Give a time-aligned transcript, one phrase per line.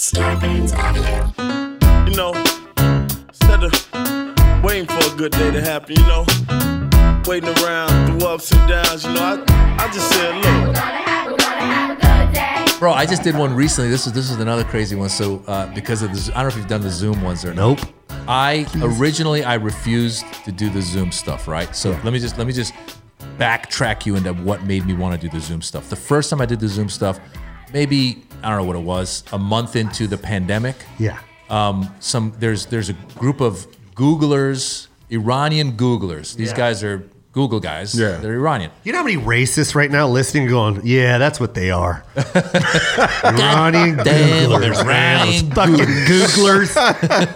[0.00, 1.28] Scarpins Avenue.
[2.10, 2.32] You know,
[3.28, 6.24] instead of waiting for a good day to happen, you know,
[7.26, 10.74] waiting around through ups and downs, you know, I, I just said, look,
[12.78, 13.90] Bro, I just did one recently.
[13.90, 15.10] This is this is another crazy one.
[15.10, 17.52] So uh, because of the, I don't know if you've done the Zoom ones or
[17.52, 17.80] Nope.
[18.26, 21.76] I originally I refused to do the Zoom stuff, right?
[21.76, 22.72] So let me just let me just
[23.38, 25.90] backtrack you into what made me want to do the Zoom stuff.
[25.90, 27.20] The first time I did the Zoom stuff,
[27.74, 30.76] maybe I don't know what it was, a month into the pandemic.
[30.98, 31.18] Yeah.
[31.48, 36.34] Um, some there's there's a group of Googlers, Iranian Googlers.
[36.36, 36.56] These Yeah.
[36.56, 37.96] guys are Google guys.
[37.96, 38.16] Yeah.
[38.16, 38.72] they're Iranian.
[38.82, 42.04] You know how many racists right now listening going, yeah, that's what they are.
[42.16, 45.28] Iranian damn, Googlers, man.
[45.28, 46.76] Iranian Those fucking Googlers.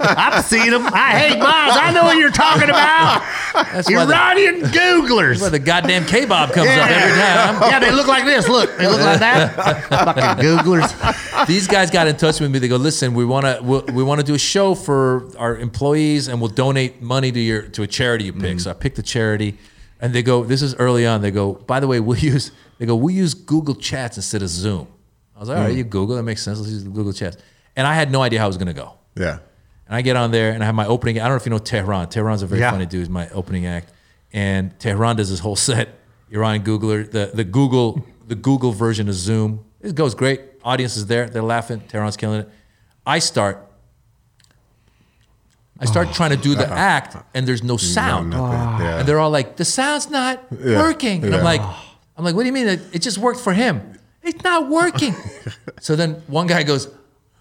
[0.01, 0.87] I've seen them.
[0.93, 1.77] I hate Miles.
[1.81, 3.23] I know what you're talking about.
[3.55, 5.41] That's why the, Iranian Googlers.
[5.41, 7.71] why the goddamn K-Bob comes up every time.
[7.71, 8.49] yeah, they look like this.
[8.49, 9.55] Look, they look like that.
[9.89, 11.47] fucking Googlers.
[11.47, 12.59] these guys got in touch with me.
[12.59, 15.57] They go, "Listen, we want to we, we want to do a show for our
[15.57, 18.61] employees, and we'll donate money to your to a charity you pick." Mm.
[18.61, 19.57] So I picked a charity,
[20.01, 22.87] and they go, "This is early on." They go, "By the way, we'll use they
[22.87, 24.87] go we use Google Chats instead of Zoom."
[25.37, 25.79] I was like, "All right, mm.
[25.79, 26.59] you Google that makes sense.
[26.59, 27.37] Let's use Google Chats."
[27.77, 28.95] And I had no idea how it was going to go.
[29.17, 29.39] Yeah.
[29.87, 31.19] And I get on there and I have my opening.
[31.19, 32.09] I don't know if you know Tehran.
[32.09, 32.71] Tehran's a very Yeah.
[32.71, 33.01] funny dude.
[33.01, 33.93] He's my opening act.
[34.33, 35.89] And Tehran does his whole set.
[36.33, 39.65] Iranian Googler, the, the Google, the Google version of Zoom.
[39.81, 40.41] It goes great.
[40.65, 41.29] Audience is there.
[41.29, 41.81] They're laughing.
[41.89, 42.49] Tehran's killing it.
[43.07, 43.64] I start.
[45.81, 46.17] I start uh-huh.
[46.17, 46.75] trying to do the uh-huh.
[46.75, 48.31] act, and there's no sound.
[48.31, 48.45] Nothing.
[48.45, 48.79] Ah.
[48.79, 48.99] Yeah.
[48.99, 50.79] And they're all like, "The sound's not Yeah.
[50.79, 51.61] working." And I'm like,
[52.17, 52.69] "I'm like, what do you mean?
[52.69, 53.81] It it just worked for him.
[54.23, 55.15] It's not working."
[55.81, 56.89] so then one guy goes,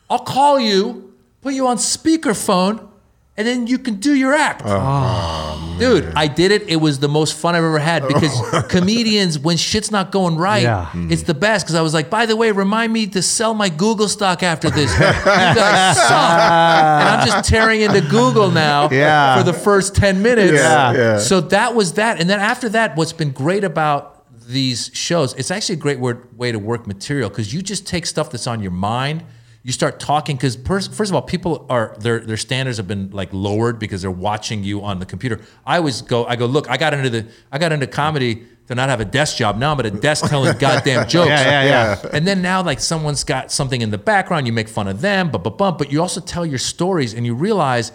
[0.09, 2.87] "I'll call you, put you on speakerphone,
[3.35, 4.69] and then you can do your act." Oh.
[4.71, 6.69] Oh, oh, Dude, I did it.
[6.69, 8.39] It was the most fun I've ever had because
[8.69, 10.85] comedians, when shit's not going right, Yeah.
[10.85, 11.11] Hmm.
[11.11, 11.65] it's the best.
[11.65, 14.69] Because I was like, by the way, remind me to sell my Google stock after
[14.69, 14.91] this.
[14.99, 16.39] You guys suck.
[16.39, 19.37] And I'm just tearing into Google now Yeah.
[19.37, 20.53] for the first 10 minutes.
[20.53, 21.17] Yeah, yeah.
[21.17, 22.19] So that was that.
[22.21, 26.37] And then after that, what's been great about these shows, it's actually a great word,
[26.37, 29.23] way to work material because you just take stuff that's on your mind.
[29.65, 33.29] You start talking because first of all, people are their their standards have been like
[33.31, 35.39] lowered because they're watching you on the computer.
[35.65, 38.75] I always go, I go, look, I got into the I got into comedy to
[38.75, 39.57] not have a desk job.
[39.57, 41.29] Now I'm at a desk telling goddamn jokes.
[41.29, 42.09] Yeah, yeah, yeah.
[42.13, 45.31] And then now, like someone's got something in the background, you make fun of them,
[45.31, 47.91] but but but but you also tell your stories, and you realize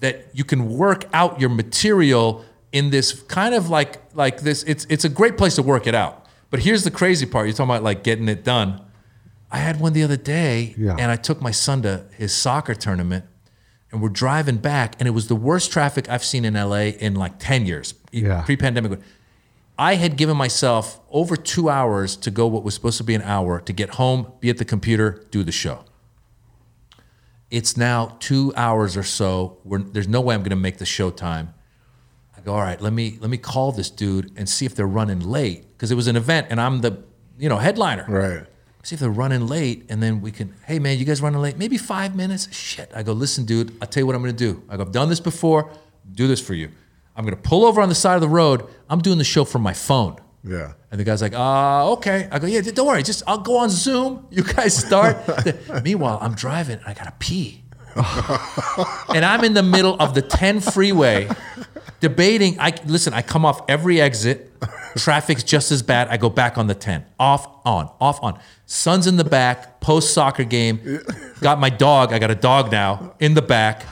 [0.00, 4.62] that you can work out your material in this kind of like like this.
[4.64, 6.26] It's it's a great place to work it out.
[6.50, 8.80] But here's the crazy part: you're talking about like getting it done.
[9.54, 10.96] I had one the other day, Yeah.
[10.98, 13.24] and I took my son to his soccer tournament,
[13.92, 17.14] and we're driving back, and it was the worst traffic I've seen in LA in
[17.14, 18.42] like ten years, Yeah.
[18.42, 18.98] pre-pandemic.
[19.78, 23.22] I had given myself over two hours to go what was supposed to be an
[23.22, 25.84] hour to get home, be at the computer, do the show.
[27.50, 29.58] It's now two hours or so.
[29.64, 31.54] We're, there's no way I'm going to make the show time.
[32.36, 34.86] I go, all right, let me let me call this dude and see if they're
[35.00, 37.04] running late because it was an event and I'm the
[37.38, 38.04] you know headliner.
[38.08, 38.46] Right.
[38.84, 40.54] See if they're running late, and then we can.
[40.66, 41.56] Hey man, you guys running late?
[41.56, 42.54] Maybe five minutes.
[42.54, 42.90] Shit.
[42.94, 43.74] I go, listen, dude.
[43.80, 44.62] I'll tell you what I'm gonna do.
[44.68, 45.70] I go, I've done this before.
[46.12, 46.68] Do this for you.
[47.16, 48.66] I'm gonna pull over on the side of the road.
[48.90, 50.18] I'm doing the show from my phone.
[50.46, 50.74] Yeah.
[50.90, 52.28] And the guy's like, uh, okay.
[52.30, 53.02] I go, yeah, don't worry.
[53.02, 54.26] Just I'll go on Zoom.
[54.30, 55.16] You guys start.
[55.82, 56.78] Meanwhile, I'm driving.
[56.80, 57.64] And I gotta pee.
[59.14, 61.28] and I'm in the middle of the 10 freeway
[62.00, 62.60] debating.
[62.60, 64.52] I listen, I come off every exit.
[64.96, 66.08] Traffic's just as bad.
[66.08, 67.04] I go back on the 10.
[67.18, 68.38] Off, on, off, on.
[68.66, 71.00] Son's in the back, post soccer game.
[71.40, 72.12] Got my dog.
[72.12, 73.84] I got a dog now in the back.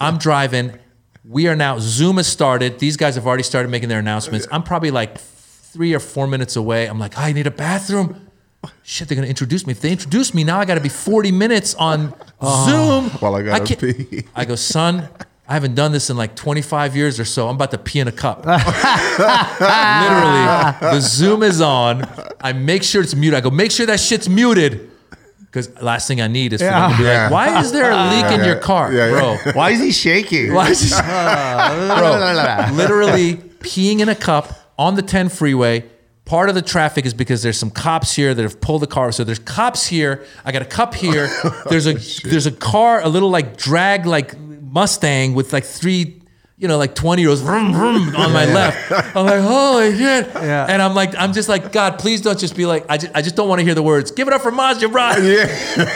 [0.00, 0.78] I'm driving.
[1.24, 2.78] We are now, Zoom has started.
[2.78, 4.46] These guys have already started making their announcements.
[4.50, 6.86] I'm probably like three or four minutes away.
[6.86, 8.26] I'm like, ah, I need a bathroom.
[8.82, 9.70] Shit, they're gonna introduce me.
[9.72, 13.10] If they introduce me, now I gotta be 40 minutes on ah, Zoom.
[13.20, 13.80] While I gotta can't-
[14.10, 14.24] pee.
[14.34, 15.08] I go, son,
[15.50, 17.48] I haven't done this in like 25 years or so.
[17.48, 18.46] I'm about to pee in a cup.
[18.46, 18.62] Literally,
[20.94, 22.08] the Zoom is on.
[22.40, 23.36] I make sure it's muted.
[23.36, 24.88] I go, make sure that shit's muted.
[25.40, 27.22] Because last thing I need is for them to be Yeah.
[27.24, 29.36] like, why is there a leak in Yeah, your car, Yeah, bro?
[29.54, 30.52] Why is he shaking?
[30.54, 32.70] Why is this, bro?
[32.76, 35.84] Literally peeing in a cup on the 10 freeway.
[36.26, 39.10] Part of the traffic is because there's some cops here that have pulled the car.
[39.10, 40.24] So there's cops here.
[40.44, 41.28] I got a cup here.
[41.68, 41.94] There's a
[42.28, 44.36] there's a car, a little like drag like
[44.72, 46.22] Mustang with like three,
[46.56, 49.16] you know, like 20 year olds vroom, vroom, on my left.
[49.16, 50.26] I'm like, holy shit.
[50.34, 50.66] Yeah.
[50.68, 53.22] And I'm like, I'm just like, God, please don't just be like, I just, I
[53.22, 54.10] just don't want to hear the words.
[54.10, 55.36] Give it up for Maz Jobrani.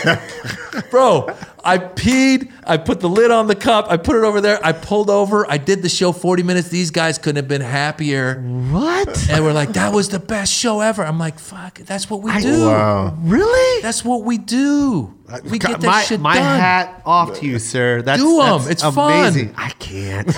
[0.04, 0.80] Yeah.
[0.90, 2.50] Bro, I peed.
[2.66, 3.86] I put the lid on the cup.
[3.90, 4.58] I put it over there.
[4.64, 5.50] I pulled over.
[5.50, 6.68] I did the show 40 minutes.
[6.68, 8.40] These guys couldn't have been happier.
[8.70, 9.28] What?
[9.30, 11.02] And we're like, that was the best show ever.
[11.04, 12.66] I'm like, fuck, that's what we I- do.
[12.66, 13.16] Wow.
[13.22, 13.82] Really?
[13.82, 15.14] That's what we do.
[15.26, 16.60] Uh, we get that my shit my done.
[16.60, 18.02] hat off to you, sir.
[18.02, 18.58] That's, Do 'em.
[18.58, 19.10] that's It's fun.
[19.20, 19.54] amazing.
[19.56, 20.28] I can't.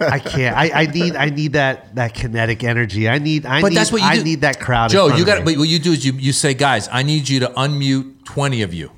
[0.00, 0.56] I can't.
[0.56, 1.16] I, I need.
[1.16, 3.10] I need that that kinetic energy.
[3.10, 3.44] I need.
[3.44, 3.76] I But need.
[3.76, 4.24] that's what you I do.
[4.24, 4.90] need that crowd.
[4.90, 5.40] Jo, you got.
[5.40, 5.52] me.
[5.52, 8.62] But what you do is you you say, guys, I need you to unmute 20
[8.62, 8.90] of you.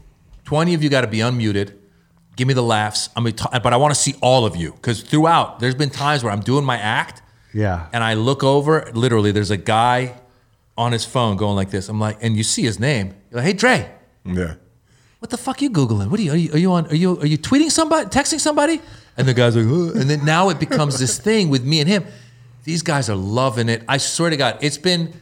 [0.49, 1.75] 20 of you got to be unmuted.
[2.37, 3.11] Give me the laughs.
[3.15, 6.25] I'm gonna but I want to see all of you because throughout there's been times
[6.25, 7.21] where I'm doing my act.
[7.53, 7.87] Yeah.
[7.93, 8.91] And I look over.
[8.95, 10.15] Literally, there's a guy
[10.79, 11.91] on his phone going like this.
[11.91, 13.15] I'm like, and you see his name.
[13.31, 13.91] You're like, hey Dre.
[14.25, 14.55] Yeah.
[15.19, 16.09] what the fuck you googling?
[16.11, 16.33] What are you?
[16.33, 16.87] Are you, are you on?
[16.87, 18.07] Are you are you tweeting somebody?
[18.09, 18.81] Texting somebody?
[19.19, 21.89] And the guy's like, "Huh?" and then now it becomes this thing with me and
[21.89, 22.07] him.
[22.65, 23.83] These guys are loving it.
[23.87, 25.13] I swear to God, it's been.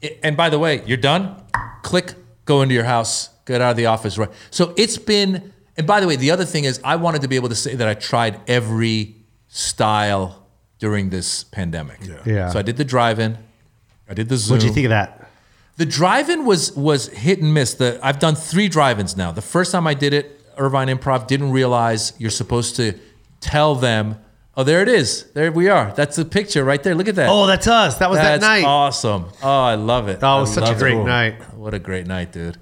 [0.00, 1.42] it- and by the way, you're done.
[1.82, 2.12] Click,
[2.46, 4.16] go into your house, get out of the office.
[4.16, 4.30] Right.
[4.50, 5.52] So it's been.
[5.76, 7.74] And by the way, the other thing is, I wanted to be able to say
[7.74, 9.14] that I tried every
[9.48, 10.46] style
[10.78, 12.00] during this pandemic.
[12.24, 12.48] Yeah.
[12.48, 13.36] So I did the drive-in.
[14.08, 14.54] I did the Zoom.
[14.54, 15.28] What'd you think of that?
[15.76, 17.74] The drive-in was was hit and miss.
[17.74, 19.32] The I've done three drive-ins now.
[19.32, 22.98] The first time I did it, Irvine Improv didn't realize you're supposed to
[23.40, 24.18] tell them,
[24.56, 25.24] "Oh, there it is.
[25.34, 25.92] There we are.
[25.94, 26.94] That's the picture right there.
[26.94, 27.28] Look at that.
[27.28, 27.98] Oh, that's us.
[27.98, 28.64] That was That's that night.
[28.64, 29.26] awesome.
[29.42, 30.20] Oh, I love it.
[30.20, 31.04] That was such a great it.
[31.04, 31.54] night.
[31.54, 32.56] What a great night, dude.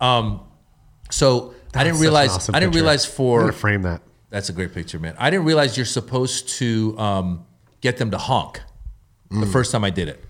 [0.00, 0.40] Um,
[1.10, 2.30] so I didn't realize.
[2.30, 2.82] awesome I didn't picture.
[2.84, 4.02] realize for frame that.
[4.30, 5.14] that's a great picture, man.
[5.18, 7.46] I didn't realize you're supposed to um,
[7.80, 8.60] get them to honk
[9.30, 10.24] the first time I did it.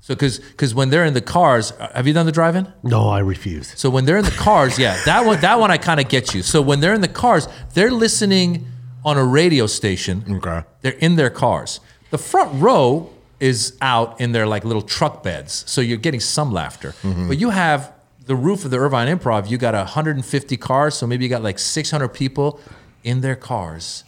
[0.00, 2.72] So, because because when they're in the cars, uh, have you done the drive-in?
[2.82, 3.72] No, I refuse.
[3.78, 6.34] So when they're in the cars, yeah, that one that one I kind of get
[6.34, 6.42] you.
[6.42, 8.66] So when they're in the cars, they're listening
[9.04, 10.24] on a radio station.
[10.28, 10.66] Okay.
[10.80, 11.80] They're in their cars.
[12.10, 13.10] The front row
[13.40, 16.90] is out in their like little truck beds, so you're getting some laughter.
[17.02, 17.28] Mm-hmm.
[17.28, 17.92] But you have
[18.26, 19.50] the roof of the Irvine Improv.
[19.50, 22.60] You got 150 cars, so maybe you got like 600 people
[23.02, 24.04] in their cars.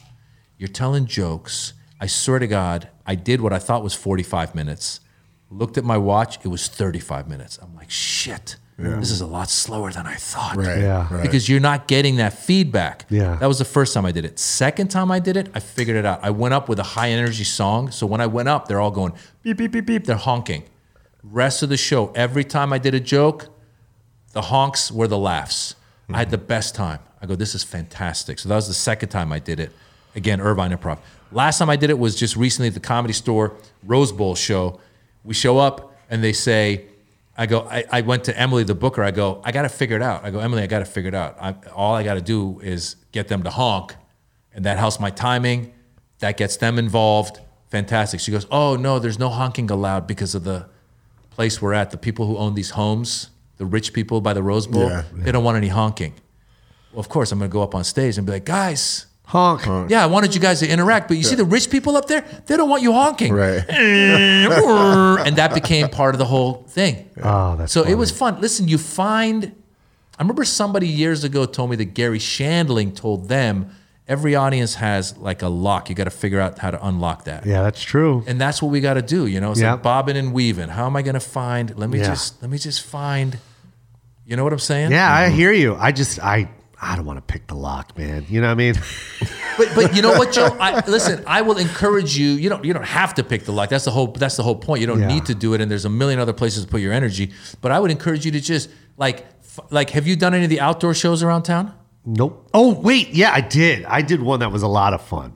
[0.58, 1.72] You're telling jokes.
[2.00, 5.00] I swear to God, I did what I thought was 45 minutes.
[5.50, 7.58] Looked at my watch, it was 35 minutes.
[7.60, 10.56] I'm like, shit, this is a lot slower than I thought.
[10.56, 10.80] Right.
[10.80, 11.06] Yeah.
[11.12, 11.22] Right.
[11.22, 13.06] Because you're not getting that feedback.
[13.08, 13.36] Yeah.
[13.36, 14.38] That was the first time I did it.
[14.38, 16.20] Second time I did it, I figured it out.
[16.22, 17.90] I went up with a high energy song.
[17.90, 19.12] So when I went up, they're all going
[19.42, 20.04] beep, beep, beep, beep.
[20.04, 20.64] They're honking.
[21.22, 23.46] Rest of the show, every time I did a joke,
[24.32, 25.76] the honks were the laughs.
[26.10, 26.98] I had the best time.
[27.22, 28.38] I go, this is fantastic.
[28.38, 29.72] So that was the second time I did it.
[30.14, 30.98] Again, Irvine Improv.
[31.32, 33.54] Last time I did it was just recently at the Comedy Store
[33.84, 34.80] Rose Bowl show.
[35.24, 36.84] We show up and they say,
[37.36, 39.02] I go, I, I went to Emily, the booker.
[39.02, 40.24] I go, I got to figure it out.
[40.24, 41.36] I go, Emily, I got to figure it out.
[41.40, 43.94] I, all I got to do is get them to honk,
[44.52, 45.72] and that helps my timing.
[46.20, 47.40] That gets them involved.
[47.70, 48.20] Fantastic.
[48.20, 50.66] She goes, Oh, no, there's no honking allowed because of the
[51.30, 51.90] place we're at.
[51.90, 55.02] The people who own these homes, the rich people by the Rose Bowl, Yeah.
[55.12, 56.14] they don't want any honking.
[56.92, 59.62] Well, of course, I'm going to go up on stage and be like, Guys, Honk.
[59.62, 59.90] honk.
[59.90, 62.20] yeah, I wanted you guys to interact, but you see the rich people up there,
[62.46, 63.32] they don't want you honking.
[63.32, 63.64] Right.
[63.68, 67.08] and that became part of the whole thing.
[67.22, 68.40] Oh, that's so it was fun.
[68.40, 69.54] Listen, you find.
[70.16, 73.70] I remember somebody years ago told me that Garry Shandling told them
[74.06, 75.88] every audience has like a lock.
[75.88, 77.46] You got to figure out how to unlock that.
[77.46, 78.22] Yeah, that's true.
[78.26, 79.26] And that's what we got to do.
[79.26, 79.72] You know, it's Yeah.
[79.72, 80.68] like bobbing and weaving.
[80.68, 81.76] How am I going to find?
[81.76, 82.08] Let me Yeah.
[82.08, 83.38] just let me just find.
[84.26, 84.90] You know what I'm saying?
[84.90, 85.36] Yeah, I mm-hmm.
[85.36, 85.76] hear you.
[85.76, 86.48] I just I
[86.80, 88.26] I don't want to pick the lock, man.
[88.28, 88.74] You know what I mean?
[89.56, 90.46] But but you know what, Jo?
[90.58, 92.30] I, listen, I will encourage you.
[92.30, 93.68] You don't you don't have to pick the lock.
[93.68, 94.80] That's the whole that's the whole point.
[94.80, 95.06] You don't Yeah.
[95.06, 97.30] need to do it, and there's a million other places to put your energy.
[97.60, 100.50] But I would encourage you to just like f- like have you done any of
[100.50, 101.72] the outdoor shows around town?
[102.04, 102.48] Nope.
[102.52, 103.84] Oh wait, yeah, I did.
[103.84, 105.34] I did one that was a lot of fun.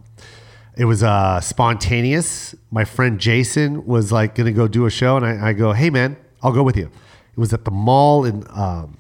[0.77, 2.57] It was uh, spontaneous.
[2.73, 5.73] My friend Jason was like going to go do a show, and I, I go,
[5.73, 6.87] "Hey man, I'll go with you."
[7.33, 8.45] It was at the mall in.
[8.51, 8.99] Um,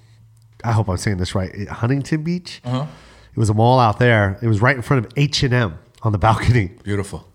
[0.65, 1.69] I hope I'm saying this right.
[1.69, 2.61] Huntington Beach.
[2.65, 2.87] Uh-huh.
[3.33, 4.39] It was a mall out there.
[4.43, 6.73] It was right in front of H and M on the balcony.
[6.83, 7.29] Beautiful,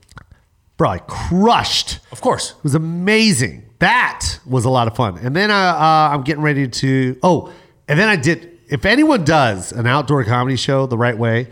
[0.77, 1.99] Bro, I crushed.
[2.11, 2.51] of course.
[2.51, 3.63] It was amazing.
[3.79, 5.17] That was a lot of fun.
[5.19, 7.17] And then uh, uh, I'm getting ready to.
[7.23, 7.53] Oh,
[7.87, 8.49] and then I did.
[8.69, 11.49] If anyone does an outdoor comedy show the right way,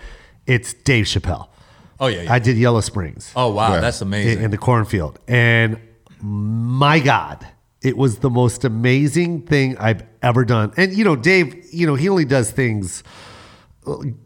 [0.48, 1.48] it's Dave Chappelle.
[2.00, 2.24] Oh yeah.
[2.24, 2.34] yeah.
[2.34, 3.80] I did Yellow Springs oh wow, Yeah.
[3.82, 4.44] that's in, amazing.
[4.44, 5.78] in the cornfield, and
[6.20, 7.46] my God,
[7.82, 10.74] it was the most amazing thing I've ever done.
[10.78, 13.04] And you know, Dave, you know, he only does things.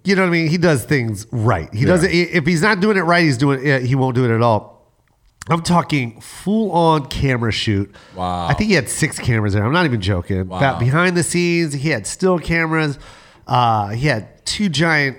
[0.04, 0.48] You know what I mean?
[0.48, 1.74] He does things right.
[1.74, 2.12] He does it.
[2.12, 3.66] If he's not doing it right, he's doing.
[3.66, 4.75] It, he won't do it at all.
[5.48, 7.94] I'm talking full on camera shoot.
[8.16, 8.48] Wow.
[8.48, 9.64] I think he had six cameras there.
[9.64, 10.48] I'm not even joking.
[10.48, 10.60] Wow.
[10.60, 12.98] That behind the scenes, he had still cameras.
[13.46, 15.18] Uh, he had two giant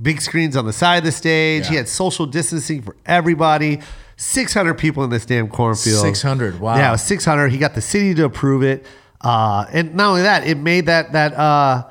[0.00, 1.68] big screens on the side of the stage.
[1.68, 3.80] He had social distancing for everybody.
[4.16, 6.02] 600 people in this damn cornfield.
[6.02, 6.76] 600, wow.
[6.76, 7.48] Yeah, 600.
[7.48, 8.84] He got the city to approve it.
[9.20, 11.84] Uh, and not only that, it made that, that, uh,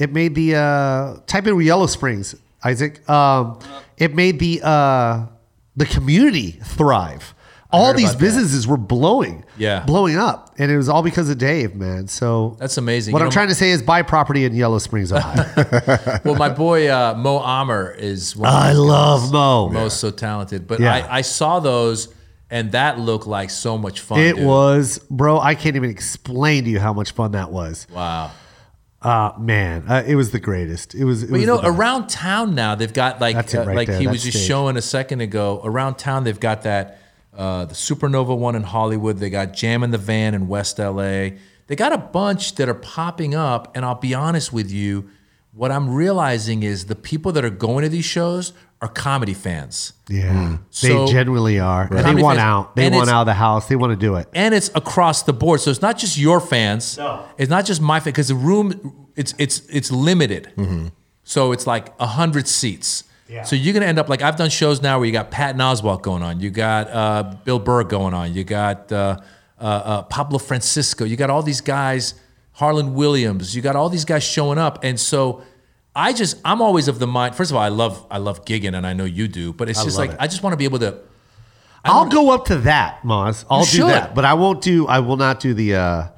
[0.00, 2.34] It made the uh, type in Yellow Springs,
[2.64, 3.08] Isaac.
[3.08, 3.60] Um,
[3.96, 5.26] it made the uh,
[5.76, 7.34] the community thrive.
[7.70, 8.24] All these about that.
[8.24, 9.84] businesses were blowing, Yeah.
[9.86, 12.06] blowing up, and it was all because of Dave, man.
[12.08, 13.12] So That's amazing.
[13.12, 15.46] What You I'm know- trying to say is buy property in Yellow Springs, Ohio.
[16.24, 19.32] Well, my boy uh, Mo Amer is one of I love guys.
[19.32, 19.68] Mo.
[19.70, 20.66] Mo's so talented.
[20.66, 20.94] But Yeah.
[20.94, 22.08] I, I saw those,
[22.52, 24.20] and that looked like so much fun.
[24.20, 24.46] it dude.
[24.46, 25.40] was, bro.
[25.40, 27.86] I can't even explain to you how much fun that was.
[27.90, 28.30] Wow.
[29.00, 30.94] Uh, man, uh, it was the greatest.
[30.94, 31.24] It was.
[31.24, 33.88] It But was you know, around town now they've got like That's uh, right like
[33.88, 34.46] there, he that was just stage.
[34.46, 35.60] showing a second ago.
[35.64, 36.98] Around town they've got that
[37.36, 39.16] uh, the Supernova one in Hollywood.
[39.18, 41.30] They got Jam in the Van in West LA.
[41.66, 43.74] They got a bunch that are popping up.
[43.74, 45.08] And I'll be honest with you,
[45.54, 49.92] what I'm realizing is the people that are going to these shows are comedy fans.
[50.08, 51.82] Yeah, they So- genuinely are.
[51.92, 52.46] And they want fans.
[52.46, 52.76] out.
[52.76, 53.66] They And want out of the house.
[53.68, 54.28] They want to do it.
[54.34, 55.60] and it's across the board.
[55.60, 56.98] So it's not just your fans.
[56.98, 57.20] No.
[57.38, 60.52] It's not just my fans because the room it's it's it's limited.
[61.24, 63.04] So it's like a hundred seats.
[63.28, 63.44] Yeah.
[63.44, 66.02] So you're gonna end up like I've done shows now where you got Patton Oswalt
[66.02, 69.18] going on, you got uh, Bill Burr going on, you got uh,
[69.60, 72.14] uh, uh, Pablo Francisco, you got all these guys,
[72.62, 75.42] Harland Williams, you got all these guys showing up, and so.
[75.94, 77.34] I just I'm always of the mind.
[77.34, 79.52] First of all, I love I love gigging, and I know you do.
[79.52, 80.16] But it's just like it.
[80.18, 80.96] I just want to be able to.
[81.84, 83.44] I'll go up to that, Maz.
[83.50, 83.88] I'll do should.
[83.88, 84.86] that, but I won't do.
[84.86, 85.74] I will not do the.
[85.74, 86.08] uh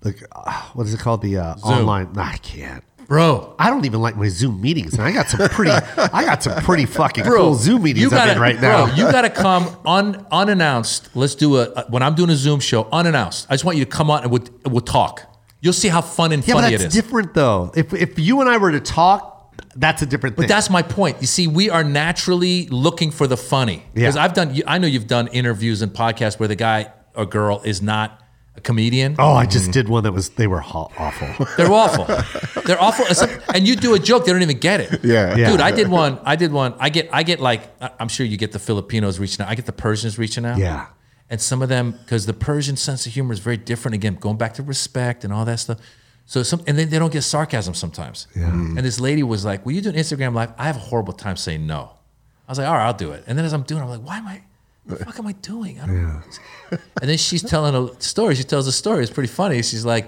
[0.00, 1.22] the uh, what is it called?
[1.22, 2.12] The uh, online.
[2.12, 2.82] Nah, I can't.
[3.06, 5.70] Bro, I don't even like my Zoom meetings, and I got some pretty.
[5.70, 8.86] I got some pretty fucking bro, cool Zoom meetings I'm in right now.
[8.86, 11.14] Bro, you gotta come un, unannounced.
[11.14, 13.46] Let's do a, a- when I'm doing a Zoom show unannounced.
[13.50, 15.30] I just want you to come on and we'll, we'll talk.
[15.64, 17.02] You'll see how fun and yeah, but funny it that's is.
[17.02, 17.72] different though.
[17.74, 20.42] If if you and I were to talk, that's a different thing.
[20.42, 21.16] But that's my point.
[21.22, 23.82] You see, we are naturally looking for the funny.
[23.94, 24.24] Because Yeah.
[24.24, 24.60] I've done.
[24.66, 28.20] I know you've done interviews and podcasts where the guy or girl is not
[28.56, 29.16] a comedian.
[29.18, 30.28] oh, I just did one that was.
[30.30, 31.46] They were ho- awful.
[31.56, 32.04] They're awful.
[32.62, 33.06] They're awful.
[33.54, 35.02] And you do a joke, they don't even get it.
[35.02, 35.34] Yeah.
[35.34, 35.50] Yeah.
[35.50, 36.18] Dude, I did one.
[36.24, 36.74] I did one.
[36.78, 37.08] I get.
[37.10, 37.62] I get like.
[37.98, 39.48] I'm sure you get the Filipinos reaching out.
[39.50, 40.58] I get the Persians reaching out.
[40.58, 40.86] Yeah.
[41.30, 43.94] And some of them, because the Persian sense of humor is very different.
[43.94, 45.78] Again, going back to respect and all that stuff.
[46.26, 48.26] So some, and then they don't get sarcasm sometimes.
[48.36, 48.50] Yeah.
[48.50, 51.12] And this lady was like, "Will you do an Instagram live?" I have a horrible
[51.12, 51.90] time saying no.
[52.48, 53.90] I was like, "All right, I'll do it." And then as I'm doing, it, I'm
[53.90, 54.42] like, "Why am I?
[54.84, 56.20] What the fuck am I doing?" I don't know.
[57.00, 58.34] And then she's telling a story.
[58.34, 59.02] She tells a story.
[59.02, 59.62] It's pretty funny.
[59.62, 60.06] She's like,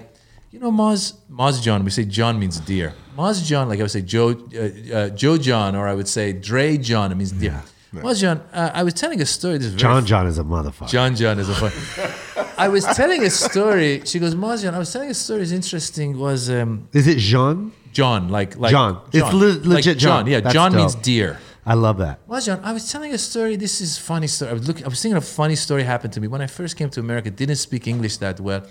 [0.51, 1.83] you know, Maz, Maz John.
[1.83, 2.93] We say John means dear.
[3.17, 6.33] Maz John, like I would say Jo, uh, uh, Jo John, or I would say
[6.33, 7.11] Dre John.
[7.11, 7.63] It means dear.
[7.93, 9.57] Maz John, uh, I was telling a story.
[9.57, 10.89] This John John is a motherfucker.
[10.89, 12.45] John John is a fun.
[12.57, 14.01] I was telling a story.
[14.05, 15.41] She goes, Maz John, I was telling a story.
[15.41, 16.17] It's interesting.
[16.19, 17.71] Was um, Is it Jean?
[17.93, 19.01] John like like John.
[19.11, 20.27] It's le- Like legit John.
[20.27, 21.39] Yeah, That's John means dear.
[21.65, 22.19] I love that.
[22.27, 23.55] Well, John, I was telling a story.
[23.55, 24.51] This is funny story.
[24.51, 24.85] I was looking.
[24.85, 27.29] I was thinking a funny story happened to me when I first came to America.
[27.31, 28.63] Didn't speak English that well.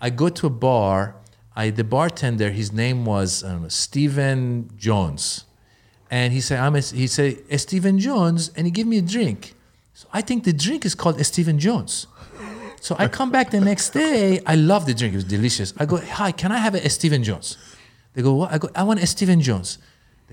[0.00, 1.16] I go to a bar.
[1.54, 2.50] I the bartender.
[2.50, 5.44] His name was I don't know, Stephen Jones,
[6.10, 9.02] and he said, "I'm." A, he said, "A Stephen Jones," and he gave me a
[9.02, 9.54] drink.
[9.94, 12.06] So I think the drink is called Stephen Jones.
[12.80, 14.40] So I come back the next day.
[14.44, 15.14] I love the drink.
[15.14, 15.72] It was delicious.
[15.78, 17.56] I go, "Hi, can I have a, a Stephen Jones?"
[18.14, 19.78] They go, "What?" I go, "I want a Stephen Jones."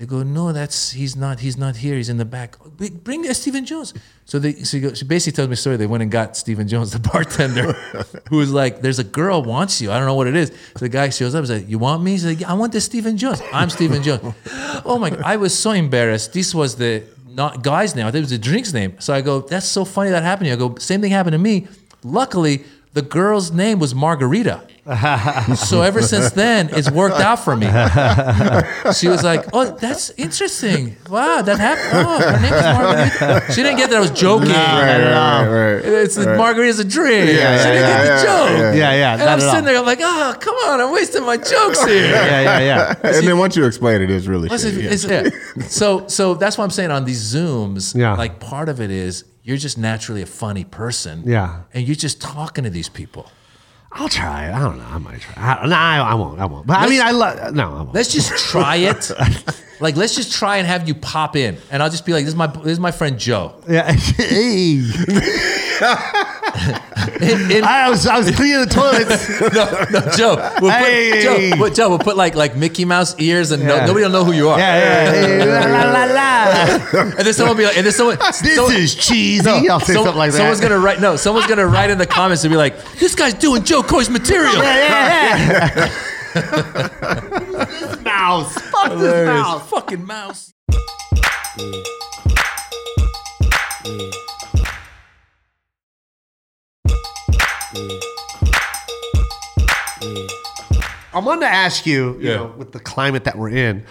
[0.02, 1.38] They go, "No, that's he's not.
[1.38, 1.94] He's not here.
[1.94, 2.56] He's in the back.
[2.60, 3.94] Oh, bring- Bring uh, Stephen Jones."
[4.24, 5.76] So they, so she, go, she basically tells me a story.
[5.76, 7.72] They went and got Stephen Jones, the bartender,
[8.28, 9.92] who was like, "There's a girl wants you.
[9.92, 11.42] I don't know what it is." So the guy shows up.
[11.42, 13.40] He's like, "You want me?" He's like, "Yeah, "I want the Stephen Jones.
[13.52, 14.34] I'm Stephen Jones."
[14.84, 15.10] oh my!
[15.10, 16.32] God, I was so embarrassed.
[16.32, 18.04] This was the not guy's name.
[18.04, 18.96] I think it was the drink's name.
[18.98, 21.34] So I go, "That's so funny that happened." to you." I go, "Same thing happened
[21.34, 21.68] to me."
[22.02, 24.66] Luckily, the girl's name was Margarita.
[25.56, 27.66] so ever since then, it's worked out for me.
[28.92, 30.96] she was like, "Oh, that's interesting.
[31.08, 32.04] Wow, that happened.
[32.04, 34.48] Oh, her name is Margarita." She didn't get that I was joking.
[34.48, 35.84] Right, right, right, right.
[35.84, 37.30] It's Margarita's a drink.
[37.30, 38.50] Yeah, she didn't yeah, get the yeah, joke.
[38.58, 39.10] yeah, Yeah, yeah.
[39.12, 39.62] And not I'm at sitting all.
[39.62, 42.94] there, I'm like, "Oh, come on, I'm wasting my jokes here." Yeah, yeah, yeah.
[43.04, 45.20] And then once you explain it, it's really Plus, shitty, if- yeah.
[45.20, 45.62] it's- yeah.
[45.68, 47.94] So, so that's why I'm saying on these Zooms.
[47.94, 48.16] Yeah.
[48.16, 51.22] Like part of it is you're just naturally a funny person.
[51.24, 51.62] Yeah.
[51.72, 53.30] And you're just talking to these people.
[53.94, 54.52] I'll try it.
[54.54, 54.84] I don't know.
[54.84, 55.34] I might try.
[55.36, 56.40] I, no, I, I won't.
[56.40, 56.66] I won't.
[56.66, 57.54] But I mean, I love.
[57.54, 57.94] No, I won't.
[57.94, 59.10] Let's just try it.
[59.80, 62.30] like, let's just try and have you pop in, and I'll just be like, "This
[62.30, 63.92] is my this is my friend Jo." Yeah.
[64.16, 64.82] Hey.
[67.20, 69.28] In- in- I was I was cleaning the toilets.
[69.54, 70.36] no, no, Jo.
[70.60, 71.22] We'll put, Hey.
[71.22, 74.24] Jo, what- Jo, we'll put like like Mickey Mouse ears, and no, nobody will know
[74.24, 74.58] who you are.
[74.58, 75.62] Yeah, yeah, yeah.
[75.62, 77.00] Hey, la, la, la.
[77.16, 79.44] And then someone will be like, and then someone, This someone- is cheesy.
[79.44, 80.36] No, I'll say some- something like that.
[80.38, 81.00] Someone's gonna write.
[81.00, 84.10] No, someone's gonna write in the comments and be like, "This guy's doing Jo Koy's
[84.10, 85.90] material." Yeah, yeah,
[86.34, 86.88] yeah.
[87.64, 88.52] this mouse.
[88.54, 89.68] Fuck this mouse.
[89.70, 90.52] Fucking mouse.
[101.14, 102.36] I wanted to ask you, you Yeah.
[102.36, 103.84] know, with the climate that we're in,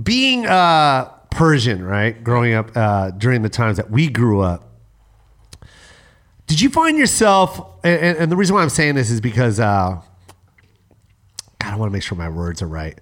[0.00, 2.22] being uh, Persian, right?
[2.22, 4.68] Growing up uh, during the times that we grew up,
[6.46, 7.60] did you find yourself?
[7.84, 10.00] And, and- and the reason why I'm saying this is because, uh,
[11.58, 12.98] God, I want to make sure my words are right.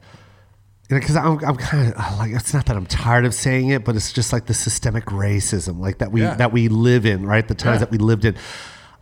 [0.89, 3.97] Because I'm, I'm kind of like it's not that I'm tired of saying it, but
[3.97, 6.35] it's just like the systemic racism, like that we Yeah.
[6.35, 7.47] that we live in, right?
[7.49, 7.87] The times Yeah.
[7.87, 8.37] that we lived in.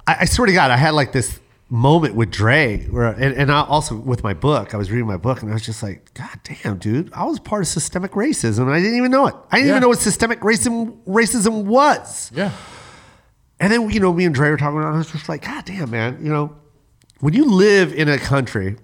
[0.06, 1.38] I, I swear to God, I had like this
[1.70, 4.74] moment with Dre, where, and, and I also with my book.
[4.74, 7.38] I was reading my book, and I was just like, God damn, dude, I was
[7.40, 9.34] part of systemic racism, and I didn't even know it.
[9.50, 9.72] I didn't Yeah.
[9.74, 12.30] even know what systemic racism racism was.
[12.34, 12.50] Yeah.
[13.60, 14.94] And then, you know, me and Dre were talking about it.
[14.94, 16.56] I was just like, God damn, man, you know,
[17.20, 18.76] when you live in a country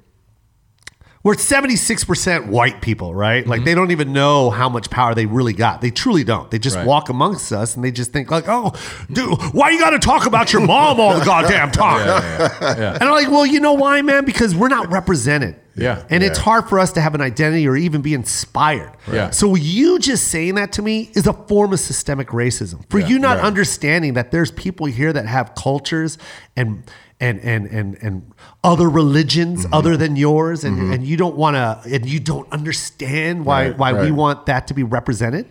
[1.22, 3.42] where it's 76% white people, right?
[3.42, 3.50] Mm-hmm.
[3.50, 5.80] Like they don't even know how much power they really got.
[5.80, 6.50] They truly don't.
[6.50, 6.86] They just Right.
[6.86, 8.72] walk amongst us and they just think like, oh,
[9.10, 12.22] dude, why you got to talk about your mom all the goddamn time?
[12.62, 14.24] And I'm like, well, you know why, man?
[14.24, 15.56] Because we're not represented.
[15.76, 16.04] Yeah.
[16.10, 18.92] And it's hard for us to have an identity or even be inspired.
[19.10, 19.30] Yeah.
[19.30, 22.88] So you just saying that to me is a form of systemic racism.
[22.90, 23.46] For you not right.
[23.46, 26.18] understanding that there's people here that have cultures
[26.56, 26.82] and
[27.20, 28.32] and and and and
[28.62, 29.74] other religions Mm-hmm.
[29.74, 33.78] other than yours and, and you don't want to and you don't understand why Right,
[33.78, 35.46] why we want that to be represented.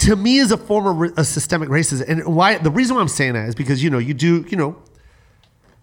[0.00, 3.08] To me is a form of a systemic racism and why the reason why I'm
[3.08, 4.76] saying that is because you know you do you know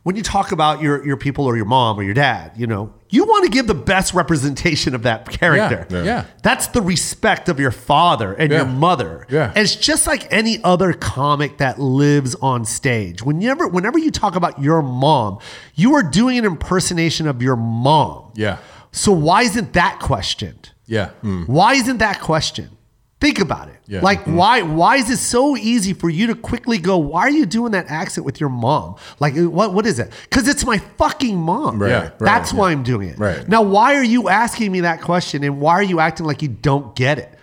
[0.03, 2.94] when you talk about your your people or your mom or your dad, you know,
[3.10, 5.86] you want to give the best representation of that character.
[5.89, 6.25] Yeah, yeah.
[6.41, 9.25] That's the respect of your father and your mother.
[9.29, 9.50] Yeah.
[9.50, 13.22] And it's just like any other comic that lives on stage.
[13.22, 15.39] Whenever whenever you talk about your mom,
[15.75, 18.32] you are doing an impersonation of your mom.
[18.36, 18.58] Yeah.
[18.91, 20.72] So why isn't that questioned?
[20.86, 21.10] Yeah.
[21.22, 21.44] Hmm.
[21.44, 22.75] Why isn't that questioned?
[23.19, 23.75] Think about it.
[23.85, 23.99] Yeah.
[23.99, 24.35] Like mm-hmm.
[24.35, 27.73] why why is it so easy for you to quickly go, why are you doing
[27.73, 28.95] that accent with your mom?
[29.19, 30.13] Like uh, what what is it?
[30.31, 31.79] Cuz it's my fucking mom.
[31.81, 32.01] Right, Yeah.
[32.03, 33.19] right, That's why I'm doing it.
[33.19, 33.47] Right.
[33.47, 36.47] Now why are you asking me that question and why are you acting like you
[36.47, 37.38] don't get it?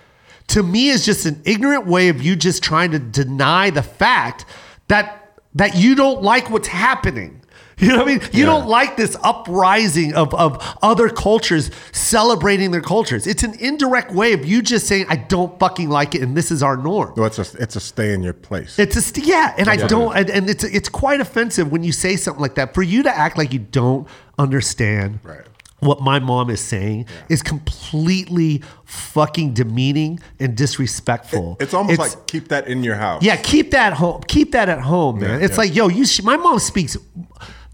[0.49, 4.47] To me it's just an ignorant way of you just trying to deny the fact
[4.89, 7.43] that that you don't like what's happening.
[7.79, 8.21] You know what I mean?
[8.33, 13.27] You don't like this uprising of, of other cultures celebrating their cultures.
[13.27, 16.51] It's an indirect way of you just saying, I don't fucking like it and this
[16.51, 17.13] is our norm.
[17.17, 18.79] Well, it's a it's a stay in your place.
[18.79, 21.93] It's a st- yeah, and I don't, and, and it's it's quite offensive when you
[21.93, 22.73] say something like that.
[22.73, 24.09] For you to act like you don't
[24.39, 25.45] understand Right.
[25.81, 31.59] what my mom is saying is completely fucking demeaning and disrespectful.
[31.61, 33.23] it's almost like keep that in your house.
[33.23, 34.23] Yeah, keep that home.
[34.29, 35.41] Keep that at home, man.
[35.41, 35.59] Yeah, it's yeah.
[35.59, 36.07] like, yo, you.
[36.07, 36.97] sh- My mom speaks.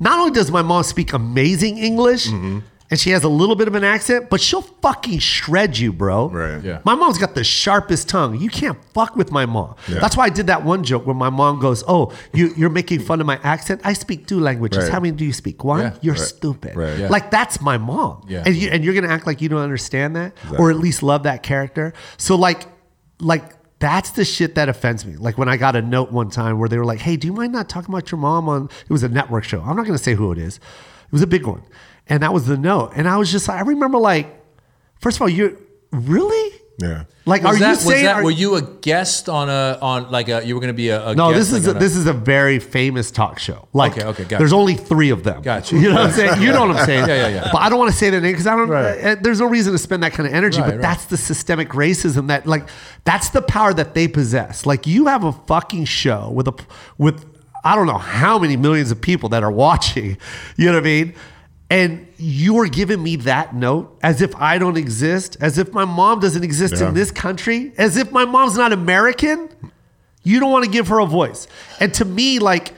[0.02, 2.58] Not only does my mom speak amazing English, Mm-hmm.
[2.90, 6.28] and she has a little bit of an accent, but she'll fucking shred you, bro.
[6.28, 6.62] Right.
[6.62, 6.80] Yeah.
[6.84, 8.38] My mom's got the sharpest tongue.
[8.38, 9.76] You can't fuck with my mom.
[9.88, 9.98] Yeah.
[10.00, 13.00] That's why I did that one joke where my mom goes, "Oh, you, you're making
[13.00, 13.80] fun of my accent.
[13.84, 14.84] I speak two languages.
[14.84, 14.92] Right.
[14.92, 15.64] How many do you speak?
[15.64, 15.80] One.
[15.80, 15.94] Yeah.
[16.02, 16.22] You're Right.
[16.36, 16.76] stupid.
[16.76, 16.98] Right.
[16.98, 17.08] Yeah.
[17.08, 18.26] Like that's my mom.
[18.28, 18.42] Yeah.
[18.44, 21.22] And you and you're gonna act like you don't understand that, or at least love
[21.22, 21.94] that character.
[22.18, 22.66] So like,
[23.20, 23.44] like
[23.82, 25.16] that's the shit that offends me.
[25.16, 27.32] Like when I got a note one time where they were like, "Hey, do you
[27.32, 29.60] mind not talking about your mom on?" It was a network show.
[29.60, 30.56] I'm not gonna say who it is.
[30.58, 31.62] It was a big one,
[32.08, 32.92] and that was the note.
[32.94, 34.40] And I was just, like, I remember like,
[35.00, 35.58] first of all, you
[35.90, 36.61] really.
[36.82, 37.04] Yeah.
[37.24, 38.04] Like, Was are that, you was saying?
[38.04, 40.76] that, are- were you a guest on a on like a you were going to
[40.76, 43.10] be a, a no, guest, this is like a, a- this is a very famous
[43.12, 43.68] talk show.
[43.72, 44.38] Like, Okay, okay, gotcha.
[44.38, 45.40] there's only three of them.
[45.42, 45.76] Gotcha.
[45.76, 46.42] You know what I'm saying?
[46.42, 47.06] You know what I'm saying?
[47.06, 47.48] Yeah, yeah, yeah.
[47.52, 48.68] But I don't want to say their name because I don't.
[48.68, 49.04] Right.
[49.04, 50.60] uh, there's no reason to spend that kind of energy.
[50.60, 50.82] Right, but right.
[50.82, 52.68] that's the systemic racism that, like,
[53.04, 54.66] that's the power that they possess.
[54.66, 56.54] Like, you have a fucking show with a
[56.98, 57.24] with
[57.64, 60.16] I don't know how many millions of people that are watching.
[60.56, 61.14] You know what I mean?
[61.72, 65.86] And you are giving me that note as if I don't exist, as if my
[65.86, 66.88] mom doesn't exist Yeah.
[66.88, 69.48] in this country, as if my mom's not American.
[70.22, 71.46] You don't want to give her a voice.
[71.80, 72.74] And to me, like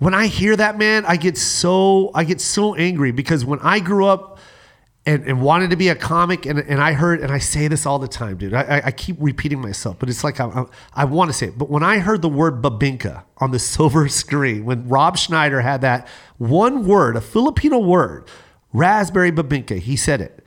[0.00, 3.78] when I hear that, man, I get so I get so angry because when I
[3.78, 4.31] grew up
[5.04, 7.86] and, and wanted to be a comic, and, and I heard, and I say this
[7.86, 8.54] all the time, dude.
[8.54, 11.46] I, I, I keep repeating myself, but it's like I, I, I want to say
[11.48, 11.58] it.
[11.58, 15.80] But when I heard the word bibingka on the silver screen, when Rob Schneider had
[15.80, 16.06] that
[16.38, 18.28] one word, a Filipino word,
[18.72, 20.42] raspberry bibingka, he said it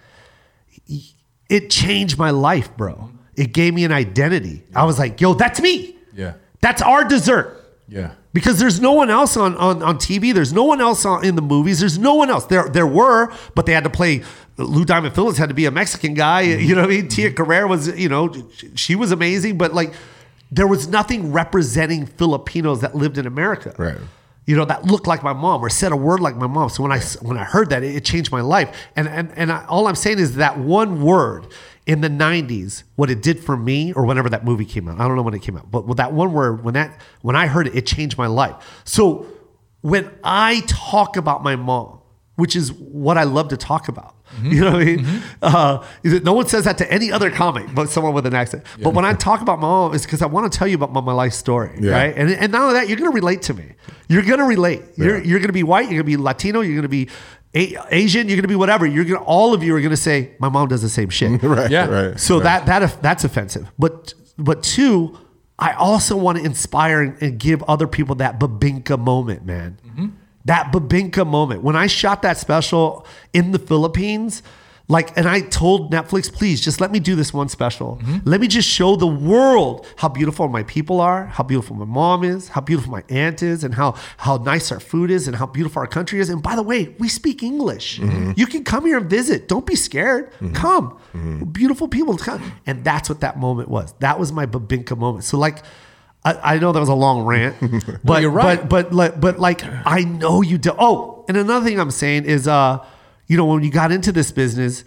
[1.49, 3.11] it changed my life, bro.
[3.35, 4.63] It gave me an identity.
[4.73, 5.97] I was like, yo, that's me.
[6.15, 6.33] Yeah.
[6.61, 7.61] That's our dessert.
[7.87, 8.13] Yeah.
[8.33, 10.33] Because there's no one else on, on, on TV.
[10.33, 11.79] There's no one else on, in the movies.
[11.79, 12.45] There's no one else.
[12.45, 14.23] There there were, but they had to play.
[14.57, 16.45] Lou Diamond Phillips had to be a Mexican guy.
[16.45, 16.61] Mm-hmm.
[16.61, 17.07] You know what I mean?
[17.07, 18.33] Tia Carrere was, you know,
[18.75, 19.93] she was amazing, but like
[20.51, 23.73] there was nothing representing Filipinos that lived in America.
[23.77, 23.97] Right.
[24.45, 26.69] You know that looked like my mom or said a word like my mom.
[26.69, 28.89] So when I when I heard that, it, it changed my life.
[28.95, 31.47] And and and I, all I'm saying is that one word
[31.87, 35.07] in the '90s, what it did for me, or whenever that movie came out, I
[35.07, 37.47] don't know when it came out, but with that one word, when that when I
[37.47, 38.55] heard it, it changed my life.
[38.83, 39.25] So
[39.81, 41.99] when I talk about my mom,
[42.35, 44.15] which is what I love to talk about.
[44.35, 44.51] Mm-hmm.
[44.51, 45.21] You know what I mean?
[45.41, 48.33] Uh, is it- no one says that to any other comic, but someone with an
[48.33, 48.63] accent.
[48.81, 50.91] But when I talk about my mom, it's because I want to tell you about
[50.91, 51.91] my, my life story, Yeah.
[51.91, 52.13] right?
[52.17, 53.73] And and not only that, you're gonna relate to me.
[54.09, 54.81] You're gonna relate.
[54.97, 55.85] You're you're gonna be white.
[55.89, 56.61] You're gonna be Latino.
[56.61, 57.07] You're gonna be
[57.53, 58.27] a- Asian.
[58.27, 58.85] You're gonna be whatever.
[58.85, 61.41] You're gonna all of you are gonna say my mom does the same shit.
[61.43, 61.69] right.
[61.71, 61.85] Yeah.
[61.87, 62.19] Right.
[62.19, 62.43] So right.
[62.43, 63.71] that that that's offensive.
[63.79, 65.17] But but two,
[65.59, 69.77] I also want to inspire and, and give other people that bibingka moment, man.
[70.45, 71.63] That bibingka moment.
[71.63, 74.43] When I shot that special in the Philippines,
[74.87, 77.97] like, and I told Netflix, please just let me do this one special.
[78.03, 78.29] Mm-hmm.
[78.29, 82.23] Let me just show the world how beautiful my people are, how beautiful my mom
[82.23, 85.47] is, how beautiful my aunt is, and how how nice our food is, and how
[85.47, 86.29] beautiful our country is.
[86.29, 87.99] And by the way, we speak English.
[87.99, 88.33] Mm-hmm.
[88.35, 89.47] You can come here and visit.
[89.47, 90.31] Don't be scared.
[90.33, 90.53] Mm-hmm.
[90.53, 90.99] Come.
[91.51, 92.53] Beautiful people come.
[92.67, 93.93] And that's what that moment was.
[94.01, 95.23] That was my bibingka moment.
[95.23, 95.63] So like.
[96.25, 97.55] I, I know that was a long rant,
[98.03, 98.57] but you're right.
[98.57, 100.71] but but like, but like I know you do.
[100.77, 102.83] Oh, and another thing I'm saying is, uh,
[103.27, 104.83] you know, when you got into this business,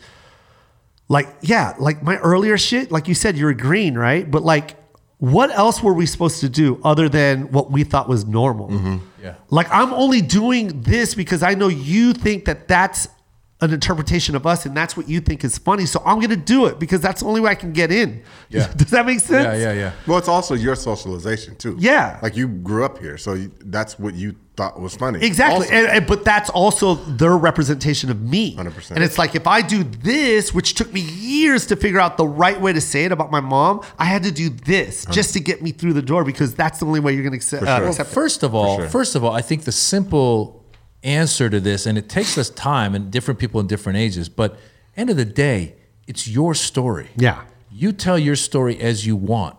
[1.09, 4.29] like yeah, like my earlier shit, like you said, you're green, right?
[4.29, 4.77] But like,
[5.18, 9.01] what else were we supposed to do other than what we thought was normal?
[9.22, 9.37] Yeah.
[9.48, 13.09] Like I'm only doing this because I know you think that that's
[13.61, 15.85] an interpretation of us and that's what you think is funny.
[15.85, 18.23] So I'm going to do it because that's the only way I can get in.
[18.51, 18.73] Yeah.
[18.77, 19.44] Does that make sense?
[19.44, 19.92] Yeah, yeah, yeah.
[20.07, 21.77] Well, it's also your socialization too.
[21.79, 22.21] Yeah.
[22.23, 25.25] Like you grew up here, so you, that's what you thought was funny.
[25.25, 25.66] Exactly.
[25.73, 28.55] And, and- but that's also their representation of me.
[28.57, 28.92] 100%.
[28.92, 32.27] And it's like if I do this, which took me years to figure out the
[32.27, 35.40] right way to say it about my mom, I had to do this just to
[35.40, 37.66] get me through the door because that's the only way you're going to accept, uh,
[37.66, 37.81] sure.
[37.81, 38.14] Well, accept it.
[38.14, 38.88] First of all, sure.
[38.88, 40.58] first of all, I think the simple
[41.03, 44.59] answer to this, and it takes us time and different people in different ages, but
[44.97, 45.75] end of the day,
[46.07, 47.09] it's your story.
[47.17, 47.45] Yeah.
[47.83, 49.55] You tell your story as you want.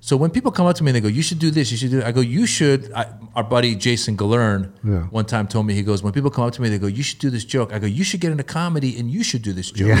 [0.00, 1.70] So when people come up to me and they go, "You should do this.
[1.70, 3.02] You should do," that," I go, "You should." I,
[3.36, 5.02] our buddy Jason Galern Yeah.
[5.18, 7.04] one time told me he goes, "When people come up to me, they go, you
[7.08, 9.52] should do this joke." I go, "You should get into comedy and you should do
[9.52, 9.98] this joke."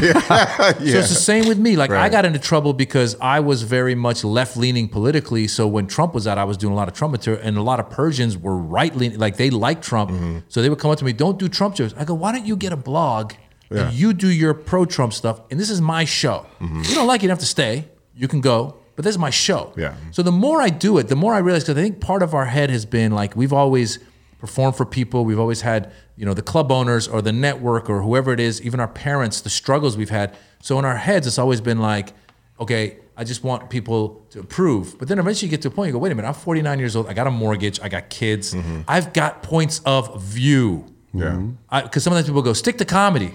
[0.90, 1.76] So it's the same with me.
[1.76, 5.46] Like I got into trouble because I was very much left leaning politically.
[5.56, 7.62] So when Trump was out, I was doing a lot of Trump material, and a
[7.62, 9.18] lot of Persians were right leaning.
[9.18, 10.38] Like they liked Trump, Mm-hmm.
[10.48, 12.46] so they would come up to me, "Don't do Trump jokes." I go, "Why don't
[12.46, 13.32] you get a blog
[13.70, 13.90] Yeah.
[13.90, 15.40] you do your pro Trump stuff?
[15.50, 16.46] And this is my show.
[16.60, 16.82] Mm-hmm.
[16.82, 17.86] You don't like it, you don't have to stay.
[18.14, 19.72] You can go." But this is my show.
[19.78, 19.94] Yeah.
[20.10, 22.34] So the more I do it, the more I realize because I think part of
[22.34, 23.98] our head has been like we've always
[24.38, 25.24] performed for people.
[25.24, 28.60] We've always had, you know, the club owners or the network or whoever it is,
[28.62, 30.36] even our parents, the struggles we've had.
[30.60, 32.12] So in our heads, it's always been like,
[32.58, 34.98] okay, I just want people to approve.
[34.98, 36.78] But then eventually you get to a point, you go, wait a minute, I'm 49
[36.78, 37.06] years old.
[37.06, 37.78] I got a mortgage.
[37.80, 38.54] I got kids.
[38.88, 40.86] I've got points of view.
[41.12, 41.42] Yeah.
[41.82, 43.34] Because sometimes people go, stick to comedy.